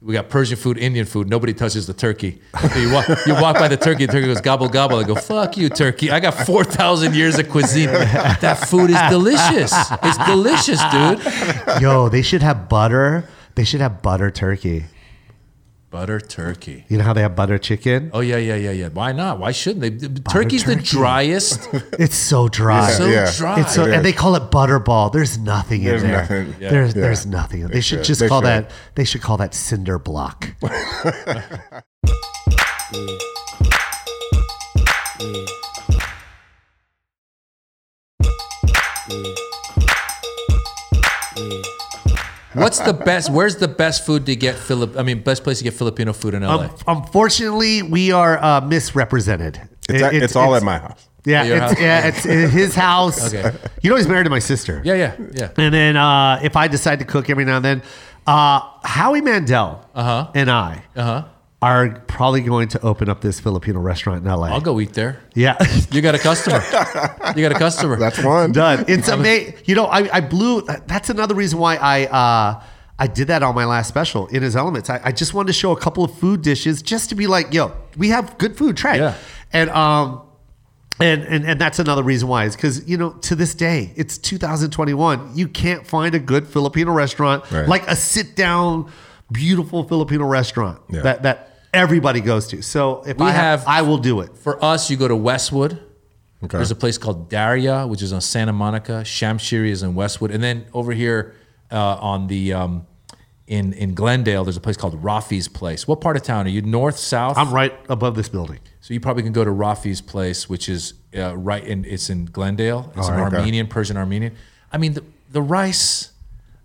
[0.00, 1.28] We got Persian food, Indian food.
[1.28, 2.40] Nobody touches the turkey.
[2.70, 4.06] So you walk, you walk by the turkey.
[4.06, 4.98] The turkey goes gobble gobble.
[4.98, 6.10] I go, fuck you, turkey.
[6.12, 7.88] I got four thousand years of cuisine.
[8.40, 9.72] That food is delicious.
[10.02, 11.82] It's delicious, dude.
[11.82, 13.24] Yo, they should have butter.
[13.56, 14.84] They should have butter turkey.
[15.90, 16.84] Butter turkey.
[16.88, 18.10] You know how they have butter chicken?
[18.12, 18.88] Oh yeah, yeah, yeah, yeah.
[18.88, 19.38] Why not?
[19.38, 20.08] Why shouldn't they?
[20.30, 21.66] Turkey's the driest.
[21.98, 22.90] It's so dry.
[22.90, 23.30] so Yeah.
[23.34, 23.60] dry.
[23.60, 25.10] It's so, It and they call it butterball.
[25.12, 26.20] There's nothing There's in there.
[26.20, 26.54] nothing.
[26.60, 26.70] Yeah.
[26.70, 27.02] There's Yeah.
[27.02, 27.66] there's nothing.
[27.68, 28.04] They, should should.
[28.04, 28.46] just They call should.
[28.48, 28.70] that.
[28.96, 30.54] They should call that cinder block.
[42.58, 43.30] What's the best?
[43.30, 44.96] Where's the best food to get Philip?
[44.98, 46.64] I mean, best place to get Filipino food in LA.
[46.64, 49.60] Um, unfortunately, we are uh, misrepresented.
[49.88, 51.08] It's, It- it's, all at my house.
[51.24, 51.80] Yeah, your it's, house?
[51.80, 53.34] yeah, it's in his house.
[53.34, 53.56] Okay.
[53.82, 54.80] You know, he's married to my sister.
[54.84, 55.50] yeah, yeah, yeah.
[55.56, 57.82] And then uh, if I decide to cook every now and then,
[58.26, 60.30] uh, Howie Mandel Uh-huh.
[60.34, 61.24] and I Uh-huh.
[61.60, 64.46] Are probably going to open up this Filipino restaurant in LA.
[64.46, 65.20] I'll go eat there.
[65.34, 65.56] Yeah.
[65.90, 66.60] You got a customer.
[67.34, 67.96] You got a customer.
[68.04, 68.52] That's one.
[68.52, 68.84] Done.
[68.86, 69.54] It's amazing.
[69.64, 70.62] You know, I, I blew.
[70.62, 72.62] That's another reason why I uh,
[73.00, 74.90] I did that on my last special in his elements.
[74.90, 77.52] I, I just wanted to show a couple of food dishes just to be like,
[77.54, 78.76] yo, we have good food.
[78.76, 79.00] Try it.
[79.00, 79.14] Yeah.
[79.52, 80.22] And um,
[81.00, 84.18] and and and that's another reason why is because you know to this day it's
[84.18, 85.32] 2021.
[85.34, 87.66] You can't find a good Filipino restaurant Right.
[87.66, 88.90] like a sit down,
[89.30, 91.02] beautiful Filipino restaurant Yeah.
[91.02, 92.62] that that everybody goes to.
[92.62, 94.36] So if We I have, have- I will do it.
[94.38, 95.78] For us, you go to Westwood.
[96.44, 96.56] Okay.
[96.56, 99.02] There's a place called Darya, which is on Santa Monica.
[99.04, 101.34] Shamshiri is in Westwood, and then over here
[101.72, 102.86] uh, on the um,
[103.48, 105.88] in in Glendale, there's a place called Raffi's Place.
[105.88, 106.62] What part of town are you?
[106.62, 107.36] North, south?
[107.36, 108.60] I'm right above this building.
[108.80, 112.26] So you probably can go to Raffi's place, which is uh, right in it's in
[112.26, 112.92] Glendale.
[112.96, 113.36] It's an okay.
[113.36, 114.36] Armenian, Persian Armenian.
[114.72, 115.02] I mean the
[115.32, 116.12] the rice,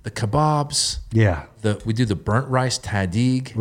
[0.03, 0.99] the kebabs.
[1.11, 1.45] Yeah.
[1.61, 3.53] The we do the burnt rice tahdig.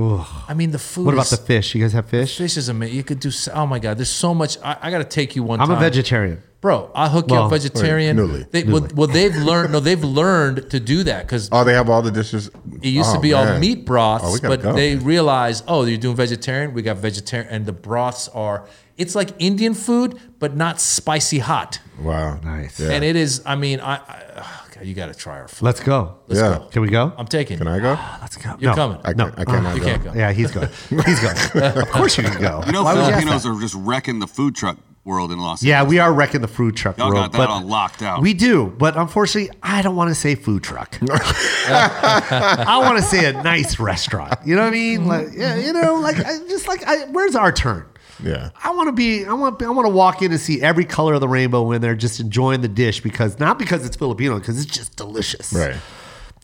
[0.48, 1.06] I mean the food.
[1.06, 1.74] What about is- the fish?
[1.74, 2.36] You guys have fish?
[2.38, 2.56] fish?
[2.56, 2.96] Is amazing.
[2.96, 3.30] You could do.
[3.54, 4.58] Oh my god, there's so much.
[4.62, 5.70] I, I got to take you one time.
[5.70, 5.82] I'm time.
[5.84, 6.42] a vegetarian.
[6.60, 8.14] Bro, I'll hook you up vegetarian.
[8.16, 8.46] newly.
[8.52, 9.72] They, well, well, they've learned.
[9.72, 12.50] No, they've learned to do that because Oh, they have all the dishes.
[12.80, 14.72] it used Oh, to be all meat broths, Oh, but go.
[14.72, 16.72] they realized, oh, you're doing vegetarian.
[16.72, 18.68] We got vegetarian, and the broths are.
[18.96, 21.80] It's like Indian food, but not spicy hot.
[22.00, 22.38] Wow.
[22.44, 22.78] Nice.
[22.78, 22.90] Yeah.
[22.92, 23.42] And it is.
[23.44, 23.94] I mean, I.
[23.96, 25.64] I God, you got to try our food.
[25.64, 26.16] Let's go.
[26.28, 26.58] Let's Yeah.
[26.58, 26.64] go.
[26.70, 27.12] Can we go?
[27.16, 27.58] I'm taking.
[27.58, 27.72] Can you.
[27.72, 27.94] I go?
[27.98, 28.50] Ah, let's go.
[28.58, 28.76] You're no.
[28.76, 28.98] coming.
[29.04, 29.30] I, No.
[29.30, 29.86] can, I cannot You go.
[29.86, 30.12] can't go.
[30.14, 30.68] Yeah, he's going.
[30.88, 31.36] He's going.
[31.78, 32.62] of course you can go.
[32.66, 35.68] You know, Why Filipinos are just wrecking the food truck world in Los Angeles.
[35.68, 38.22] Yeah, we are wrecking the food truck Y'all world, got that but all locked out.
[38.22, 40.96] We do, but unfortunately, I don't want to say food truck.
[41.10, 44.34] I want to say a nice restaurant.
[44.44, 45.06] You know what I mean?
[45.06, 47.84] Like, yeah, you know, like I, just like I, where's our turn?
[48.22, 48.50] Yeah.
[48.62, 49.24] I want to be.
[49.24, 49.62] I want.
[49.62, 52.20] I want to walk in and see every color of the rainbow when they're just
[52.20, 55.52] enjoying the dish because not because it's Filipino, because it's just delicious.
[55.52, 55.76] Right.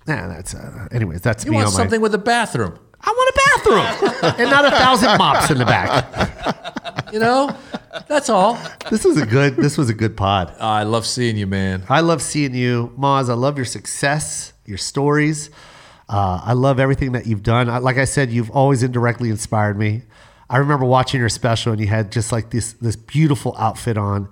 [0.06, 0.54] Nah, that's.
[0.54, 2.02] Uh, anyways, that's You me want on something my.
[2.04, 2.78] with a bathroom?
[3.00, 3.40] I want a
[4.10, 6.64] bathroom and not a thousand mops in the back.
[7.10, 7.56] You know,
[8.06, 8.58] that's all.
[8.90, 9.56] This was a good.
[9.56, 10.54] This was a good pod.
[10.60, 11.84] I love seeing you, man.
[11.88, 13.30] I love seeing you, Maz.
[13.30, 15.48] I love your success, your stories.
[16.06, 17.70] Uh, I love everything that you've done.
[17.70, 20.02] I, like I said, you've always indirectly inspired me.
[20.50, 24.28] I remember watching your special, and you had just like this this beautiful outfit on.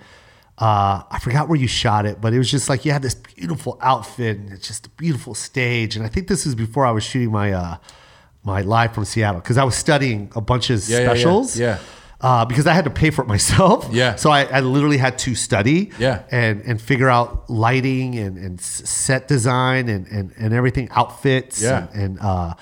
[0.58, 3.14] Uh, I forgot where you shot it, but it was just like you had this
[3.14, 5.96] beautiful outfit, and it's just a beautiful stage.
[5.96, 7.76] And I think this was before I was shooting my uh,
[8.42, 11.08] my live from Seattle because I was studying a bunch of Yeah, yeah, yeah.
[11.10, 11.58] specials.
[11.58, 11.78] Yeah.
[12.18, 13.88] Uh, because I had to pay for it myself.
[13.92, 14.14] Yeah.
[14.16, 16.22] So I, I literally had to study Yeah.
[16.30, 21.88] and and figure out lighting and, and set design and, and, and everything outfits Yeah.
[21.92, 22.54] and, and uh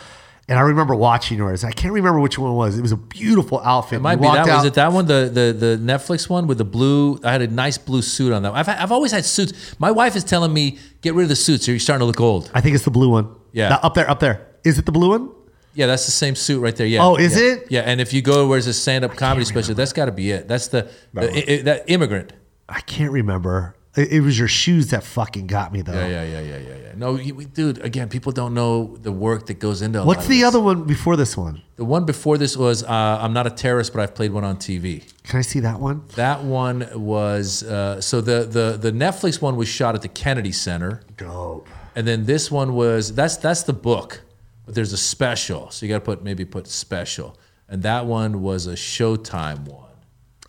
[0.47, 1.64] And I remember watching yours.
[1.64, 2.76] I can't remember which one it was.
[2.78, 3.97] It was a beautiful outfit.
[3.97, 4.47] It might You be that.
[4.49, 5.07] out- Was it that one?
[5.07, 7.18] The, the the Netflix one with the blue.
[7.24, 8.53] I had a nice blue suit on that.
[8.53, 9.53] I've I've always had suits.
[9.80, 11.66] My wife is telling me get rid of the suits.
[11.66, 12.51] or You're starting to look old.
[12.53, 13.34] I think it's the blue one.
[13.53, 13.70] Yeah.
[13.70, 14.47] That- up there, up there.
[14.64, 15.30] Is it the blue one?
[15.76, 16.86] Yeah, that's the same suit right there.
[16.86, 17.03] Yeah.
[17.05, 17.42] Oh, is Yeah.
[17.55, 17.66] it?
[17.70, 20.30] Yeah, and if you go where it's a stand-up comedy special, that's got to be
[20.30, 20.47] it.
[20.47, 22.32] That's the, the i- i- that immigrant.
[22.68, 23.74] I can't remember.
[23.97, 25.92] It, it was your shoes that fucking got me though.
[25.92, 26.92] Yeah, yeah, yeah, yeah, yeah, yeah.
[26.97, 27.78] No, you, we- dude.
[27.78, 30.03] Again, people don't know the work that goes into.
[30.03, 31.62] What's the other one before this one?
[31.76, 34.57] The one before this was uh, I'm not a terrorist, but I've played one on
[34.57, 35.05] TV.
[35.24, 36.05] Can I see that one?
[36.16, 40.53] That one was uh, so the the the Netflix one was shot at the Kennedy
[40.53, 41.68] Center, Dope.
[41.95, 44.22] and then this one was that's that's the book,
[44.66, 47.36] but there's a special, so you got to put maybe put special,
[47.68, 49.80] and that one was a Showtime one.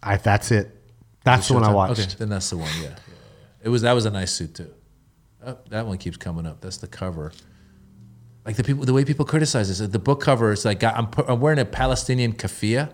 [0.02, 0.72] I, that's it.
[1.24, 2.02] That's the one I watched.
[2.02, 2.70] Okay, then that's the one.
[2.82, 2.96] Yeah.
[3.66, 4.72] It was that was a nice suit too.
[5.46, 6.62] Oh, that one keeps coming up.
[6.62, 7.32] That's the cover.
[8.46, 11.40] Like the people, the way people criticize this, the book cover is like I'm, I'm
[11.40, 12.92] wearing a Palestinian keffiyeh.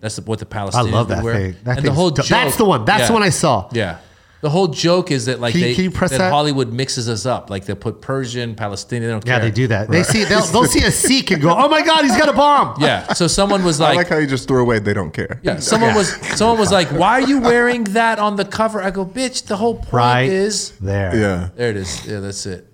[0.00, 0.58] That's what the Mm-hmm.
[0.58, 1.34] I Palestinians love that wear.
[1.34, 1.56] thing.
[1.64, 2.86] That and the whole joke, That's the one.
[2.86, 3.06] That's yeah.
[3.08, 3.68] the one I saw.
[3.72, 3.98] Yeah.
[4.42, 6.30] The whole joke is that like Can you- they can you press that, that?
[6.30, 7.48] Hollywood mixes us up.
[7.48, 9.08] Like they put Persian, Palestinian.
[9.08, 9.44] They don't Yeah, care.
[9.46, 9.90] they do that.
[9.90, 12.32] They see they'll, they'll see a Sikh and go, "Oh my God, he's got a
[12.34, 13.12] bomb." Yeah.
[13.14, 14.78] So someone was like I like, like how you just threw away.
[14.78, 15.40] They don't care.
[15.42, 15.58] yeah.
[15.60, 18.82] Someone was someone was like, why are you wearing that on the cover?
[18.82, 19.46] I go, bitch.
[19.46, 21.16] The whole point Right is there.
[21.16, 21.48] Yeah.
[21.56, 21.70] there.
[21.70, 22.06] It is.
[22.06, 22.70] Yeah, that's it.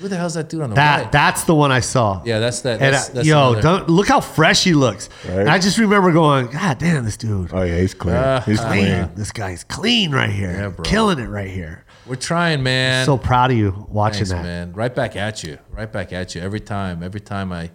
[0.00, 1.12] Who the hell's that dude on the That right?
[1.12, 2.22] that's the one I saw.
[2.24, 2.82] yeah, that's that.
[2.82, 5.08] And That's, uh, that's yo, another- don't look how fresh he looks.
[5.24, 5.38] Right.
[5.38, 7.50] And I just remember going, God damn, this dude.
[7.52, 8.14] Oh yeah, he's clean.
[8.16, 8.84] Uh, he's uh, clean.
[8.84, 10.50] Man, this guy's clean right here.
[10.52, 10.84] Yeah, bro.
[10.84, 11.84] Killing it right here.
[12.06, 13.04] We're trying, man.
[13.06, 14.42] so proud of you watching Thanks, that.
[14.42, 14.72] man.
[14.74, 15.58] Right back at you.
[15.70, 16.40] Right back at you.
[16.42, 17.02] Every time.
[17.02, 17.70] Every time I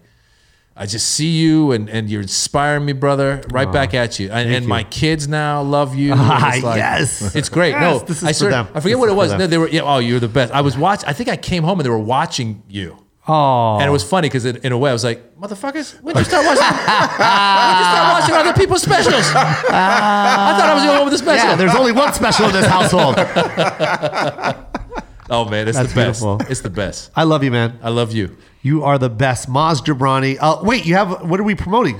[0.76, 3.42] I just see you and, and you're inspiring me, brother.
[3.52, 4.30] Right back at you.
[4.32, 4.70] And, and you.
[4.70, 6.14] my kids now love you.
[6.16, 7.36] Ah, It's like- yes.
[7.36, 7.72] It's great.
[7.72, 8.30] Yes, no, this is I.
[8.62, 9.34] I forget This what it was.
[9.34, 10.54] No, they were yeah, oh, you're the best.
[10.54, 12.98] I was watch I think I came home and they were watching you.
[13.28, 16.22] Oh, And it was funny because in a way I was like, motherfuckers, when did
[16.22, 16.64] you start watching?
[16.66, 19.14] when did you start watching other people's specials?
[19.36, 21.50] I thought I was the only one with the special.
[21.50, 21.56] yeah.
[21.56, 23.16] There's only one special in this household.
[25.32, 26.22] Oh man, it's That's the best.
[26.22, 26.52] beautiful.
[26.52, 27.10] It's the best.
[27.16, 27.80] I love you, man.
[27.82, 28.36] I love you.
[28.62, 30.38] You are the best, Maz Jobrani.
[30.40, 31.96] Uh, wait, you have what are we promoting?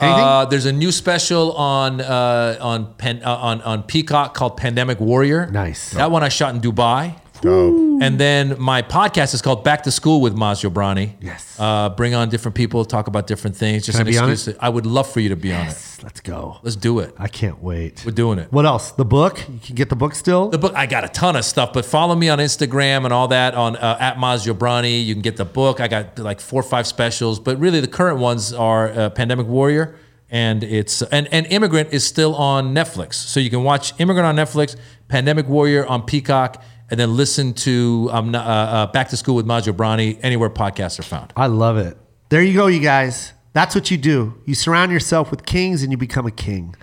[0.00, 0.24] Anything?
[0.24, 5.00] Uh, there's a new special on uh, on Pen, uh, on on Peacock called Pandemic
[5.00, 5.46] Warrior.
[5.50, 5.90] Nice.
[5.92, 7.16] That one I shot in Dubai.
[7.44, 8.00] Dope.
[8.00, 11.12] And then my podcast is called Back to School with Maz Jobrani.
[11.20, 11.56] Yes.
[11.60, 13.84] Uh, bring on different people, talk about different things.
[13.84, 14.56] Just Can I an be on excuse.
[14.56, 15.64] to- I would love for you to be on it.
[15.66, 16.56] Yes, let's go.
[16.62, 17.14] Let's do it.
[17.18, 18.02] I can't wait.
[18.06, 18.50] We're doing it.
[18.50, 18.92] What else?
[18.92, 19.46] The book?
[19.46, 20.48] You can get the book still.
[20.48, 23.28] The book, I got a ton of stuff, but follow me on Instagram and all
[23.28, 25.04] that on uh, at Maz Jobrani.
[25.04, 25.80] You can get the book.
[25.80, 29.46] I got like four or five specials, but really the current ones are uh, Pandemic
[29.46, 29.96] Warrior
[30.30, 34.34] and it's and, and Immigrant is still on Netflix, so you can watch Immigrant on
[34.34, 34.74] Netflix,
[35.08, 39.46] Pandemic Warrior on Peacock, and then listen to um, uh, uh, Back to School with
[39.46, 41.32] Maz Jobrani anywhere podcasts are found.
[41.36, 41.96] I love it.
[42.28, 43.32] There you go, you guys.
[43.52, 44.34] That's what you do.
[44.44, 46.74] You surround yourself with kings and you become a king.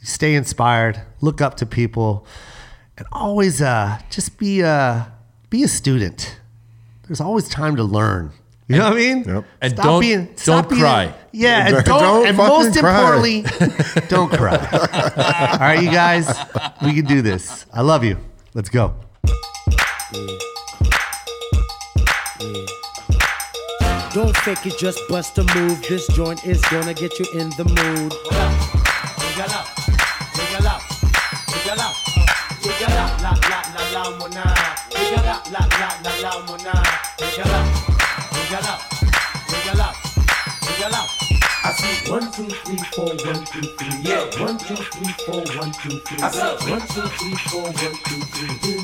[0.00, 2.26] You stay inspired, look up to people,
[2.96, 5.12] and always uh, just be a,
[5.50, 6.38] be a student.
[7.06, 8.32] There's always time to learn.
[8.68, 9.24] You know what I mean?
[9.24, 9.44] Yep.
[9.62, 11.14] And don't- don't cry.
[11.32, 12.90] Yeah, and don't, Don't and most cry.
[12.90, 13.42] importantly,
[14.08, 14.56] don't cry.
[15.52, 16.28] All right, you guys,
[16.84, 17.64] we can do this.
[17.72, 18.18] I love you.
[18.54, 18.94] Let's go.
[20.10, 20.24] Don't
[24.38, 25.82] fake it, just bust a move.
[25.86, 28.14] This joint is gonna get you in the mood.
[41.64, 44.00] I see one, two, three, four, one, two, three.
[44.00, 44.24] Yeah.
[44.40, 46.18] One, two, three, four, one, two, three.
[46.22, 48.77] I see one, two, three, four, one, two, three.